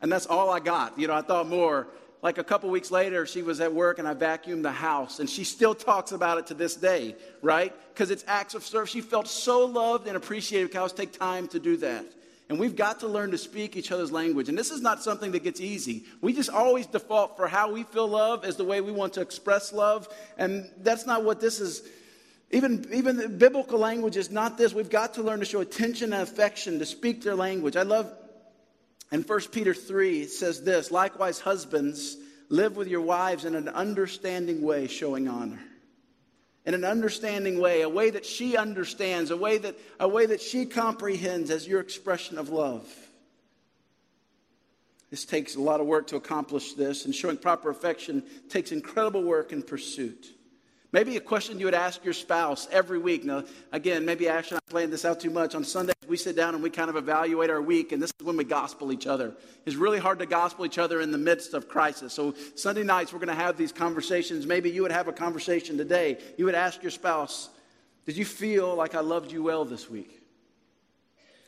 [0.00, 0.98] And that's all I got.
[0.98, 1.86] You know, I thought more.
[2.22, 5.30] Like a couple weeks later, she was at work and I vacuumed the house, and
[5.30, 7.72] she still talks about it to this day, right?
[7.92, 8.90] Because it's acts of service.
[8.90, 12.04] She felt so loved and appreciated because I take time to do that.
[12.48, 14.48] And we've got to learn to speak each other's language.
[14.48, 16.04] And this is not something that gets easy.
[16.20, 19.20] We just always default for how we feel love as the way we want to
[19.20, 20.08] express love.
[20.36, 21.82] And that's not what this is.
[22.50, 24.74] Even, even the biblical language is not this.
[24.74, 27.76] We've got to learn to show attention and affection, to speak their language.
[27.76, 28.12] I love
[29.10, 32.16] in 1 Peter 3, it says this Likewise, husbands,
[32.48, 35.60] live with your wives in an understanding way, showing honor
[36.64, 40.40] in an understanding way, a way that she understands, a way that, a way that
[40.40, 42.88] she comprehends as your expression of love.
[45.10, 49.22] This takes a lot of work to accomplish this, and showing proper affection takes incredible
[49.22, 50.28] work and pursuit.
[50.92, 53.24] Maybe a question you would ask your spouse every week.
[53.24, 55.54] Now, again, maybe Ashley and I playing this out too much.
[55.54, 58.26] On Sundays, we sit down and we kind of evaluate our week, and this is
[58.26, 59.34] when we gospel each other.
[59.64, 62.12] It's really hard to gospel each other in the midst of crisis.
[62.12, 64.46] So, Sunday nights, we're going to have these conversations.
[64.46, 66.18] Maybe you would have a conversation today.
[66.36, 67.48] You would ask your spouse,
[68.04, 70.20] Did you feel like I loved you well this week?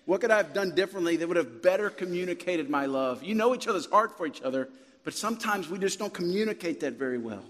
[0.06, 3.22] What could I have done differently that would have better communicated my love?
[3.22, 4.70] You know each other's heart for each other,
[5.02, 7.44] but sometimes we just don't communicate that very well.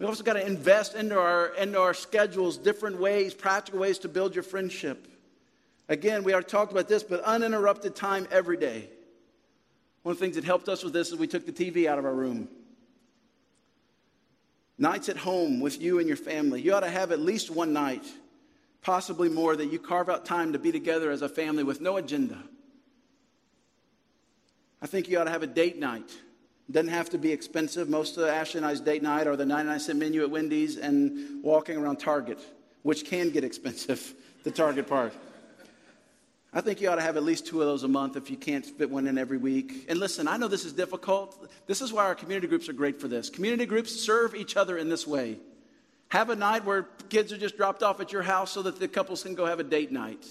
[0.00, 4.08] We also got to invest into our, into our schedules, different ways, practical ways to
[4.08, 5.06] build your friendship.
[5.90, 8.88] Again, we already talked about this, but uninterrupted time every day.
[10.02, 11.98] One of the things that helped us with this is we took the TV out
[11.98, 12.48] of our room.
[14.78, 16.62] Nights at home with you and your family.
[16.62, 18.06] You ought to have at least one night,
[18.80, 21.98] possibly more, that you carve out time to be together as a family with no
[21.98, 22.42] agenda.
[24.80, 26.10] I think you ought to have a date night.
[26.70, 27.88] Doesn't have to be expensive.
[27.88, 31.42] Most of Ashley and I's date night are the 99 cent menu at Wendy's and
[31.42, 32.38] walking around Target,
[32.82, 34.14] which can get expensive,
[34.44, 35.12] the Target part.
[36.52, 38.36] I think you ought to have at least two of those a month if you
[38.36, 39.86] can't fit one in every week.
[39.88, 41.50] And listen, I know this is difficult.
[41.66, 43.30] This is why our community groups are great for this.
[43.30, 45.38] Community groups serve each other in this way.
[46.08, 48.88] Have a night where kids are just dropped off at your house so that the
[48.88, 50.26] couples can go have a date night.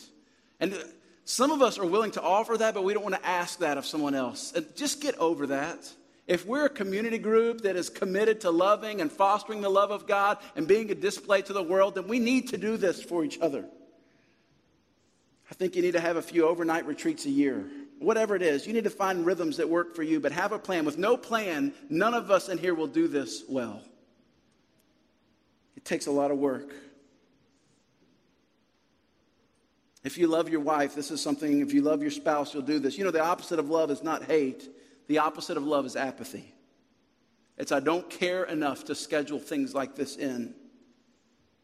[0.60, 0.78] And uh,
[1.24, 3.78] some of us are willing to offer that, but we don't want to ask that
[3.78, 4.52] of someone else.
[4.54, 5.90] And just get over that.
[6.30, 10.06] If we're a community group that is committed to loving and fostering the love of
[10.06, 13.26] God and being a display to the world, then we need to do this for
[13.26, 13.66] each other.
[15.50, 17.66] I think you need to have a few overnight retreats a year.
[17.98, 20.60] Whatever it is, you need to find rhythms that work for you, but have a
[20.60, 20.86] plan.
[20.86, 23.82] With no plan, none of us in here will do this well.
[25.76, 26.76] It takes a lot of work.
[30.04, 32.78] If you love your wife, this is something, if you love your spouse, you'll do
[32.78, 33.00] this.
[33.00, 34.70] You know, the opposite of love is not hate,
[35.10, 36.54] the opposite of love is apathy.
[37.58, 40.54] It's I don't care enough to schedule things like this in.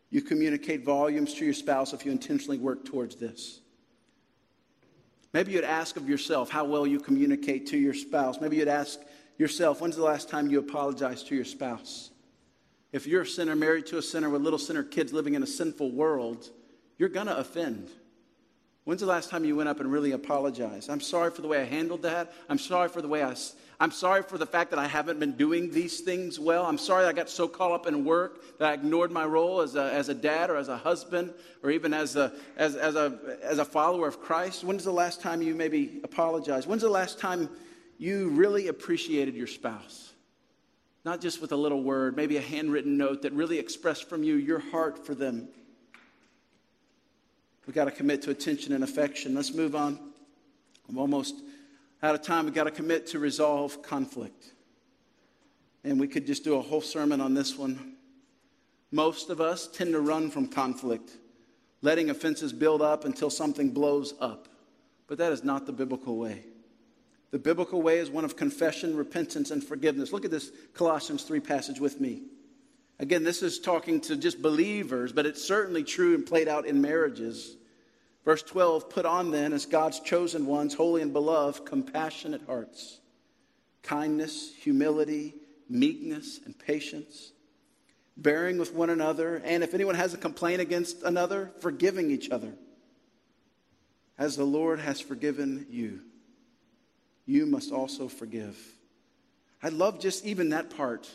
[0.10, 3.62] You communicate volumes to your spouse if you intentionally work towards this.
[5.32, 8.42] Maybe you'd ask of yourself how well you communicate to your spouse.
[8.42, 9.00] Maybe you'd ask
[9.38, 12.10] yourself, when's the last time you apologized to your spouse?
[12.92, 15.48] If you're a sinner married to a sinner with little sinner kids living in a
[15.48, 16.50] sinful world,
[16.98, 17.92] you're going to offend.
[18.86, 20.92] When's the last time you went up and really apologized?
[20.92, 22.32] I'm sorry for the way I handled that.
[22.48, 23.36] I'm sorry for the way I.
[23.80, 26.68] I'm sorry for the fact that I haven't been doing these things well.
[26.68, 29.76] I'm sorry I got so caught up in work that I ignored my role as
[29.76, 31.34] a, as a dad or as a husband
[31.64, 34.64] or even as a, as, as, a, as a follower of Christ.
[34.64, 36.68] When's the last time you maybe apologized?
[36.68, 37.50] When's the last time
[37.98, 40.14] you really appreciated your spouse?
[41.04, 44.36] Not just with a little word, maybe a handwritten note that really expressed from you
[44.36, 45.50] your heart for them.
[47.66, 49.36] We've got to commit to attention and affection.
[49.36, 50.00] Let's move on.
[50.88, 51.36] I'm almost
[52.04, 54.54] out of time, we've got to commit to resolve conflict.
[55.84, 57.94] And we could just do a whole sermon on this one.
[58.92, 61.12] Most of us tend to run from conflict,
[61.82, 64.48] letting offenses build up until something blows up.
[65.08, 66.44] But that is not the biblical way.
[67.32, 70.14] The biblical way is one of confession, repentance, and forgiveness.
[70.14, 72.22] Look at this Colossians 3 passage with me.
[73.00, 76.82] Again, this is talking to just believers, but it's certainly true and played out in
[76.82, 77.58] marriages.
[78.24, 83.00] Verse 12 Put on then, as God's chosen ones, holy and beloved, compassionate hearts,
[83.84, 85.36] kindness, humility,
[85.70, 87.34] meekness, and patience,
[88.16, 92.54] bearing with one another, and if anyone has a complaint against another, forgiving each other.
[94.18, 96.00] As the Lord has forgiven you,
[97.26, 98.58] you must also forgive.
[99.62, 101.10] I love just even that part.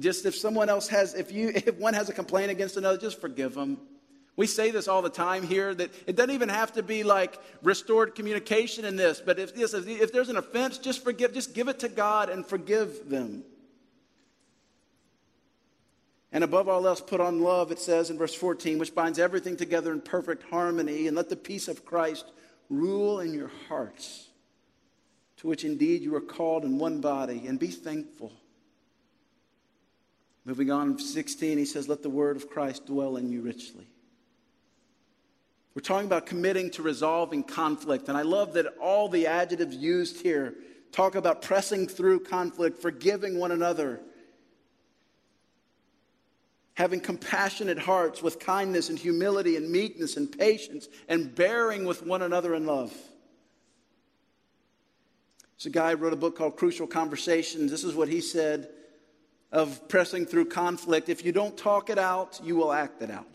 [0.00, 3.20] Just if someone else has, if you, if one has a complaint against another, just
[3.20, 3.78] forgive them.
[4.36, 7.38] We say this all the time here that it doesn't even have to be like
[7.62, 11.68] restored communication in this, but if, this, if there's an offense, just forgive, just give
[11.68, 13.44] it to God and forgive them.
[16.32, 19.56] And above all else, put on love, it says in verse 14, which binds everything
[19.56, 22.24] together in perfect harmony, and let the peace of Christ
[22.70, 24.28] rule in your hearts,
[25.38, 28.32] to which indeed you are called in one body, and be thankful.
[30.44, 33.86] Moving on, 16, he says, Let the word of Christ dwell in you richly.
[35.74, 38.08] We're talking about committing to resolving conflict.
[38.08, 40.54] And I love that all the adjectives used here
[40.92, 44.00] talk about pressing through conflict, forgiving one another,
[46.74, 52.22] having compassionate hearts with kindness and humility and meekness and patience, and bearing with one
[52.22, 52.92] another in love.
[55.56, 57.70] There's a guy wrote a book called Crucial Conversations.
[57.70, 58.70] This is what he said
[59.52, 61.08] of pressing through conflict.
[61.08, 63.26] If you don't talk it out, you will act it out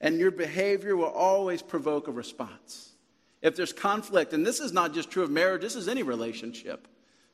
[0.00, 2.92] and your behavior will always provoke a response.
[3.42, 6.88] If there's conflict, and this is not just true of marriage, this is any relationship.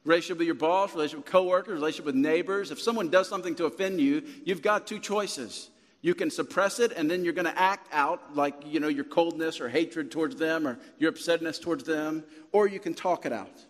[0.04, 2.70] Relationship with your boss, relationship with coworkers, relationship with neighbors.
[2.70, 5.70] If someone does something to offend you, you've got two choices.
[6.00, 9.04] You can suppress it and then you're going to act out like, you know, your
[9.04, 13.32] coldness or hatred towards them or your upsetness towards them, or you can talk it
[13.32, 13.64] out.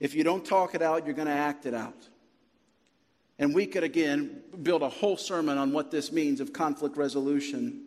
[0.00, 2.08] If you don't talk it out, you're going to act it out.
[3.38, 7.82] And we could, again, build a whole sermon on what this means of conflict resolution.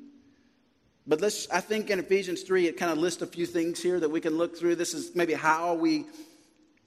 [1.08, 4.00] But let's, I think in Ephesians 3, it kind of lists a few things here
[4.00, 4.76] that we can look through.
[4.76, 6.06] This is maybe how we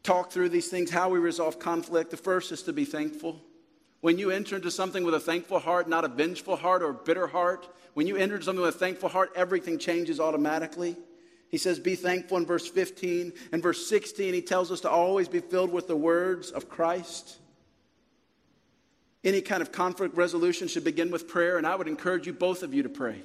[0.05, 2.13] talk through these things, how we resolve conflict.
[2.13, 3.41] The first is to be thankful.
[4.01, 6.95] When you enter into something with a thankful heart, not a vengeful heart or a
[6.95, 10.97] bitter heart, when you enter into something with a thankful heart, everything changes automatically.
[11.49, 13.33] He says, Be thankful in verse 15.
[13.53, 17.39] In verse 16, he tells us to always be filled with the words of Christ.
[19.25, 22.63] Any kind of conflict resolution should begin with prayer, and I would encourage you, both
[22.63, 23.23] of you, to pray.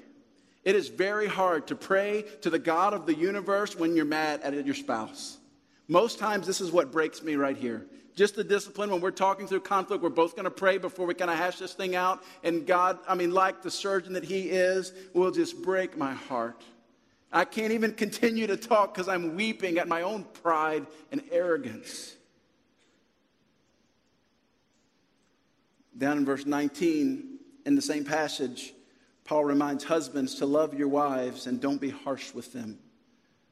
[0.64, 4.42] It is very hard to pray to the God of the universe when you're mad
[4.42, 5.38] at your spouse.
[5.88, 7.86] Most times, this is what breaks me right here.
[8.16, 11.14] Just the discipline when we're talking through conflict, we're both going to pray before we
[11.14, 12.24] kind of hash this thing out.
[12.44, 16.64] And God, I mean, like the surgeon that He is, will just break my heart.
[17.32, 22.17] I can't even continue to talk because I'm weeping at my own pride and arrogance.
[25.98, 28.74] Down in verse 19, in the same passage,
[29.26, 32.78] Paul reminds husbands to love your wives and don't be harsh with them.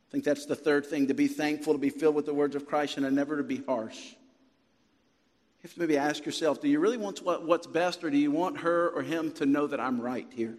[0.08, 2.56] I think that's the third thing to be thankful, to be filled with the words
[2.56, 4.12] of Christ, and never to be harsh.
[4.12, 8.32] You have to maybe ask yourself do you really want what's best, or do you
[8.32, 10.56] want her or him to know that I'm right here?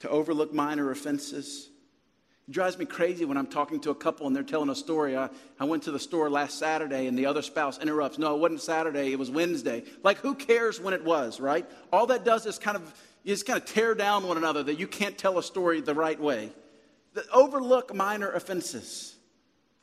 [0.00, 1.68] To overlook minor offenses,
[2.48, 5.16] it drives me crazy when I'm talking to a couple and they're telling a story.
[5.16, 5.28] I,
[5.60, 8.18] I went to the store last Saturday and the other spouse interrupts.
[8.18, 9.84] No, it wasn't Saturday, it was Wednesday.
[10.02, 11.68] Like, who cares when it was, right?
[11.92, 12.94] All that does is kind of,
[13.24, 16.18] is kind of tear down one another that you can't tell a story the right
[16.18, 16.50] way.
[17.14, 19.16] The, overlook minor offenses.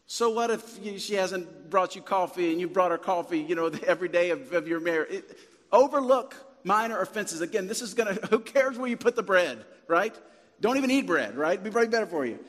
[0.07, 3.55] So what if you, she hasn't brought you coffee and you brought her coffee, you
[3.55, 5.24] know, every day of, of your marriage?
[5.72, 7.41] overlook minor offenses.
[7.41, 10.16] Again, this is going to, who cares where you put the bread, right?
[10.62, 11.53] Don't even eat bread, right?
[11.53, 12.39] It'd be probably better for you.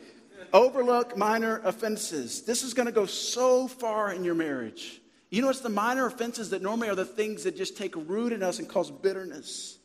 [0.52, 2.42] Overlook minor offenses.
[2.42, 5.00] This is going to go so far in your marriage.
[5.30, 8.32] You know, it's the minor offenses that normally are the things that just take root
[8.32, 9.78] in us and cause bitterness.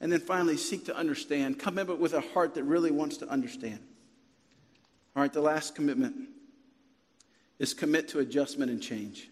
[0.00, 1.58] And then finally, seek to understand.
[1.58, 3.78] Come in, with a heart that really wants to understand.
[5.14, 6.16] All right, the last commitment
[7.60, 9.30] is commit to adjustment and change.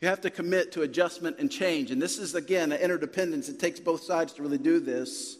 [0.00, 1.90] You have to commit to adjustment and change.
[1.90, 3.48] And this is, again, an interdependence.
[3.48, 5.38] It takes both sides to really do this.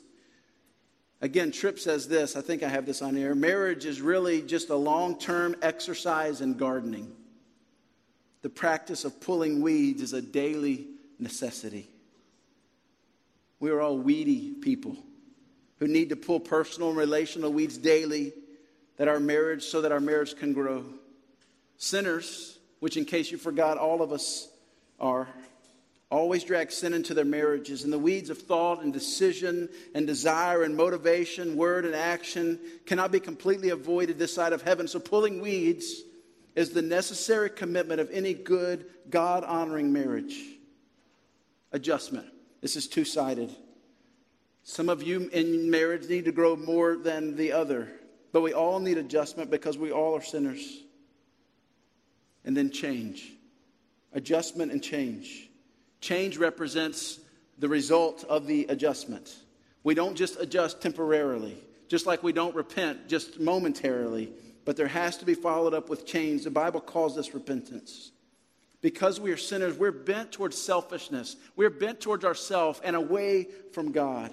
[1.21, 3.35] Again, Tripp says this, I think I have this on here.
[3.35, 7.11] Marriage is really just a long term exercise in gardening.
[8.43, 10.87] The practice of pulling weeds is a daily
[11.19, 11.89] necessity.
[13.59, 14.97] We are all weedy people
[15.79, 18.33] who need to pull personal and relational weeds daily
[18.99, 20.85] that our marriage so that our marriage can grow.
[21.79, 24.49] Sinners, which in case you forgot all of us
[25.01, 25.29] are,
[26.11, 27.85] always drag sin into their marriages.
[27.85, 33.13] And the weeds of thought and decision and desire and motivation, word and action cannot
[33.13, 34.87] be completely avoided this side of heaven.
[34.87, 36.03] So pulling weeds
[36.55, 40.37] is the necessary commitment of any good, God honoring marriage.
[41.73, 42.27] Adjustment.
[42.61, 43.55] This is two sided.
[44.63, 47.89] Some of you in marriage need to grow more than the other,
[48.33, 50.83] but we all need adjustment because we all are sinners.
[52.45, 53.33] And then change.
[54.13, 55.46] Adjustment and change.
[56.01, 57.21] Change represents
[57.59, 59.35] the result of the adjustment.
[59.83, 61.57] We don't just adjust temporarily,
[61.89, 64.33] just like we don't repent just momentarily,
[64.65, 66.45] but there has to be followed up with change.
[66.45, 68.11] The Bible calls this repentance.
[68.83, 71.37] Because we are sinners, we're bent towards selfishness.
[71.57, 74.31] We're bent towards ourselves and away from God.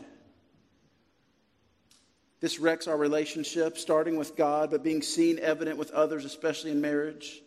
[2.39, 6.81] This wrecks our relationship, starting with God, but being seen evident with others, especially in
[6.81, 7.41] marriage.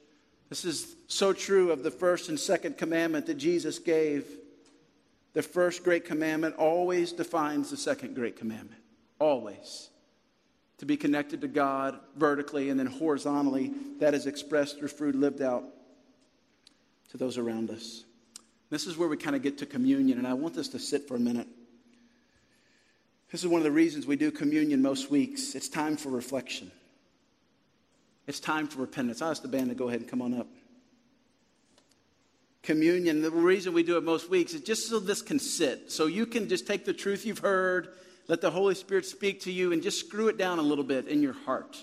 [0.49, 4.27] This is so true of the first and second commandment that Jesus gave.
[5.33, 8.81] The first great commandment always defines the second great commandment.
[9.19, 9.91] Always.
[10.79, 15.43] To be connected to God vertically and then horizontally, that is expressed through fruit lived
[15.43, 15.65] out
[17.11, 18.05] to those around us.
[18.71, 21.07] This is where we kind of get to communion, and I want this to sit
[21.07, 21.47] for a minute.
[23.31, 25.55] This is one of the reasons we do communion most weeks.
[25.55, 26.71] It's time for reflection.
[28.27, 29.23] It's time for repentance.
[29.23, 30.49] I ask the band to go ahead and come on up.
[32.63, 35.93] Communion, the reason we do it most weeks is just so this can sit.
[35.93, 37.89] So you can just take the truth you've heard,
[38.27, 41.07] let the Holy Spirit speak to you, and just screw it down a little bit
[41.07, 41.77] in your heart.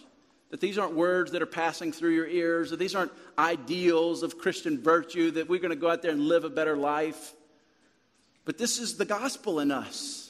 [0.49, 4.37] That these aren't words that are passing through your ears, that these aren't ideals of
[4.37, 7.33] Christian virtue, that we're going to go out there and live a better life.
[8.43, 10.22] But this is the gospel in us.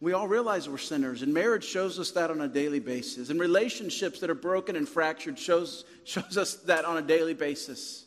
[0.00, 3.28] We all realize we're sinners, and marriage shows us that on a daily basis.
[3.28, 8.06] And relationships that are broken and fractured shows, shows us that on a daily basis.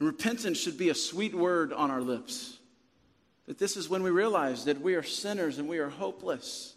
[0.00, 2.58] And repentance should be a sweet word on our lips.
[3.46, 6.74] That this is when we realize that we are sinners and we are hopeless.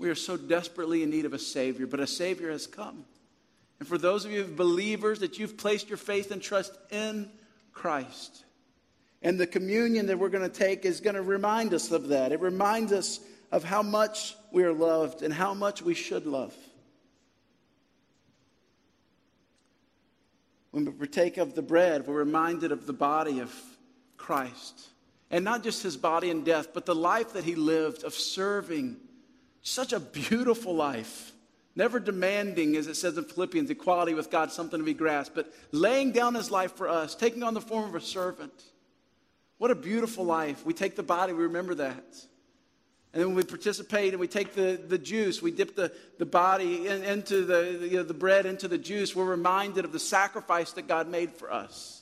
[0.00, 3.04] We are so desperately in need of a Savior, but a Savior has come.
[3.78, 7.30] And for those of you believers that you've placed your faith and trust in
[7.72, 8.44] Christ,
[9.22, 12.32] and the communion that we're going to take is going to remind us of that.
[12.32, 13.20] It reminds us
[13.52, 16.54] of how much we are loved and how much we should love.
[20.70, 23.52] When we partake of the bread, we're reminded of the body of
[24.16, 24.88] Christ.
[25.30, 28.96] And not just his body and death, but the life that he lived of serving.
[29.62, 31.32] Such a beautiful life.
[31.76, 35.52] Never demanding, as it says in Philippians, equality with God, something to be grasped, but
[35.72, 38.52] laying down his life for us, taking on the form of a servant.
[39.60, 40.64] What a beautiful life.
[40.64, 42.16] We take the body, we remember that.
[43.12, 46.86] And then we participate and we take the, the juice, we dip the, the body
[46.86, 50.72] in, into the, you know, the bread into the juice, we're reminded of the sacrifice
[50.72, 52.00] that God made for us.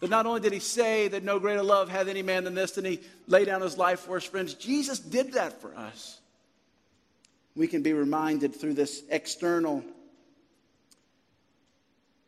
[0.00, 2.76] But not only did he say that no greater love hath any man than this,
[2.76, 6.20] and he laid down his life for his friends, Jesus did that for us.
[7.54, 9.84] We can be reminded through this external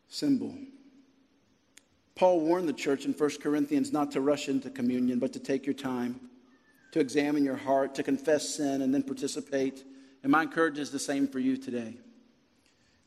[0.07, 0.55] symbol.
[2.23, 5.65] Paul warned the church in 1 Corinthians not to rush into communion, but to take
[5.65, 6.21] your time
[6.93, 9.83] to examine your heart, to confess sin, and then participate.
[10.23, 11.97] And my encouragement is the same for you today.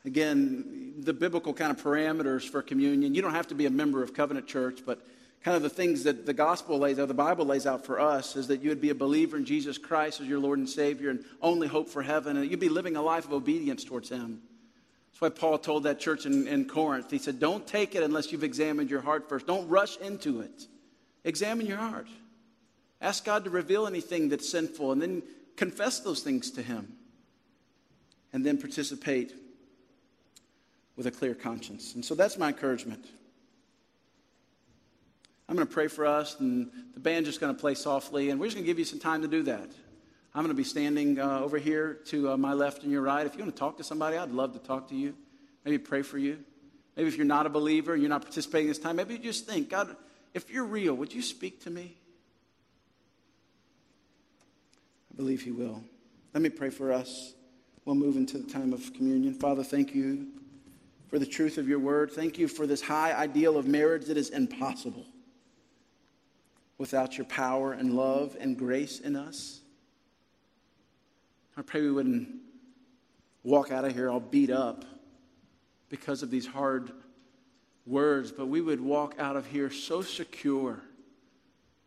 [0.05, 4.03] Again, the biblical kind of parameters for communion, you don't have to be a member
[4.03, 5.03] of Covenant Church, but
[5.43, 8.35] kind of the things that the gospel lays out, the Bible lays out for us,
[8.35, 11.09] is that you would be a believer in Jesus Christ as your Lord and Savior
[11.09, 14.43] and only hope for heaven, and you'd be living a life of obedience towards Him.
[15.19, 18.31] That's why Paul told that church in, in Corinth, he said, Don't take it unless
[18.31, 19.47] you've examined your heart first.
[19.47, 20.67] Don't rush into it.
[21.23, 22.05] Examine your heart.
[23.01, 25.23] Ask God to reveal anything that's sinful and then
[25.55, 26.93] confess those things to Him.
[28.31, 29.33] And then participate
[30.95, 31.95] with a clear conscience.
[31.95, 33.03] And so that's my encouragement.
[35.49, 38.39] I'm going to pray for us, and the band's just going to play softly, and
[38.39, 39.71] we're just going to give you some time to do that.
[40.37, 43.25] I'm going to be standing uh, over here to uh, my left and your right.
[43.25, 45.15] If you want to talk to somebody, I'd love to talk to you.
[45.65, 46.37] Maybe pray for you.
[46.95, 49.71] Maybe if you're not a believer, you're not participating this time, maybe you just think,
[49.71, 49.95] God,
[50.35, 51.97] if you're real, would you speak to me?
[55.11, 55.81] I believe He will.
[56.35, 57.33] Let me pray for us.
[57.85, 59.33] We'll move into the time of communion.
[59.33, 60.27] Father, thank you
[61.07, 62.11] for the truth of your word.
[62.11, 65.07] Thank you for this high ideal of marriage that is impossible
[66.77, 69.61] without your power and love and grace in us.
[71.57, 72.29] I pray we wouldn't
[73.43, 74.85] walk out of here all beat up
[75.89, 76.91] because of these hard
[77.87, 80.79] words, but we would walk out of here so secure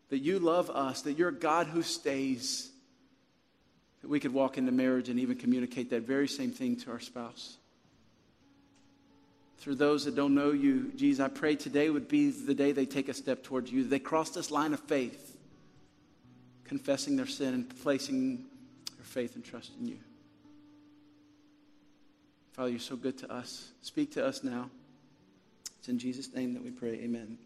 [0.08, 2.68] that you love us, that you're God who stays
[4.02, 6.98] that we could walk into marriage and even communicate that very same thing to our
[6.98, 7.56] spouse.
[9.58, 12.86] Through those that don't know you, Jesus, I pray today would be the day they
[12.86, 13.84] take a step towards you.
[13.84, 15.36] They cross this line of faith,
[16.64, 18.46] confessing their sin and placing
[19.04, 19.98] faith and trust in you.
[22.52, 23.70] Father, you're so good to us.
[23.82, 24.70] Speak to us now.
[25.78, 26.94] It's in Jesus' name that we pray.
[26.94, 27.38] Amen.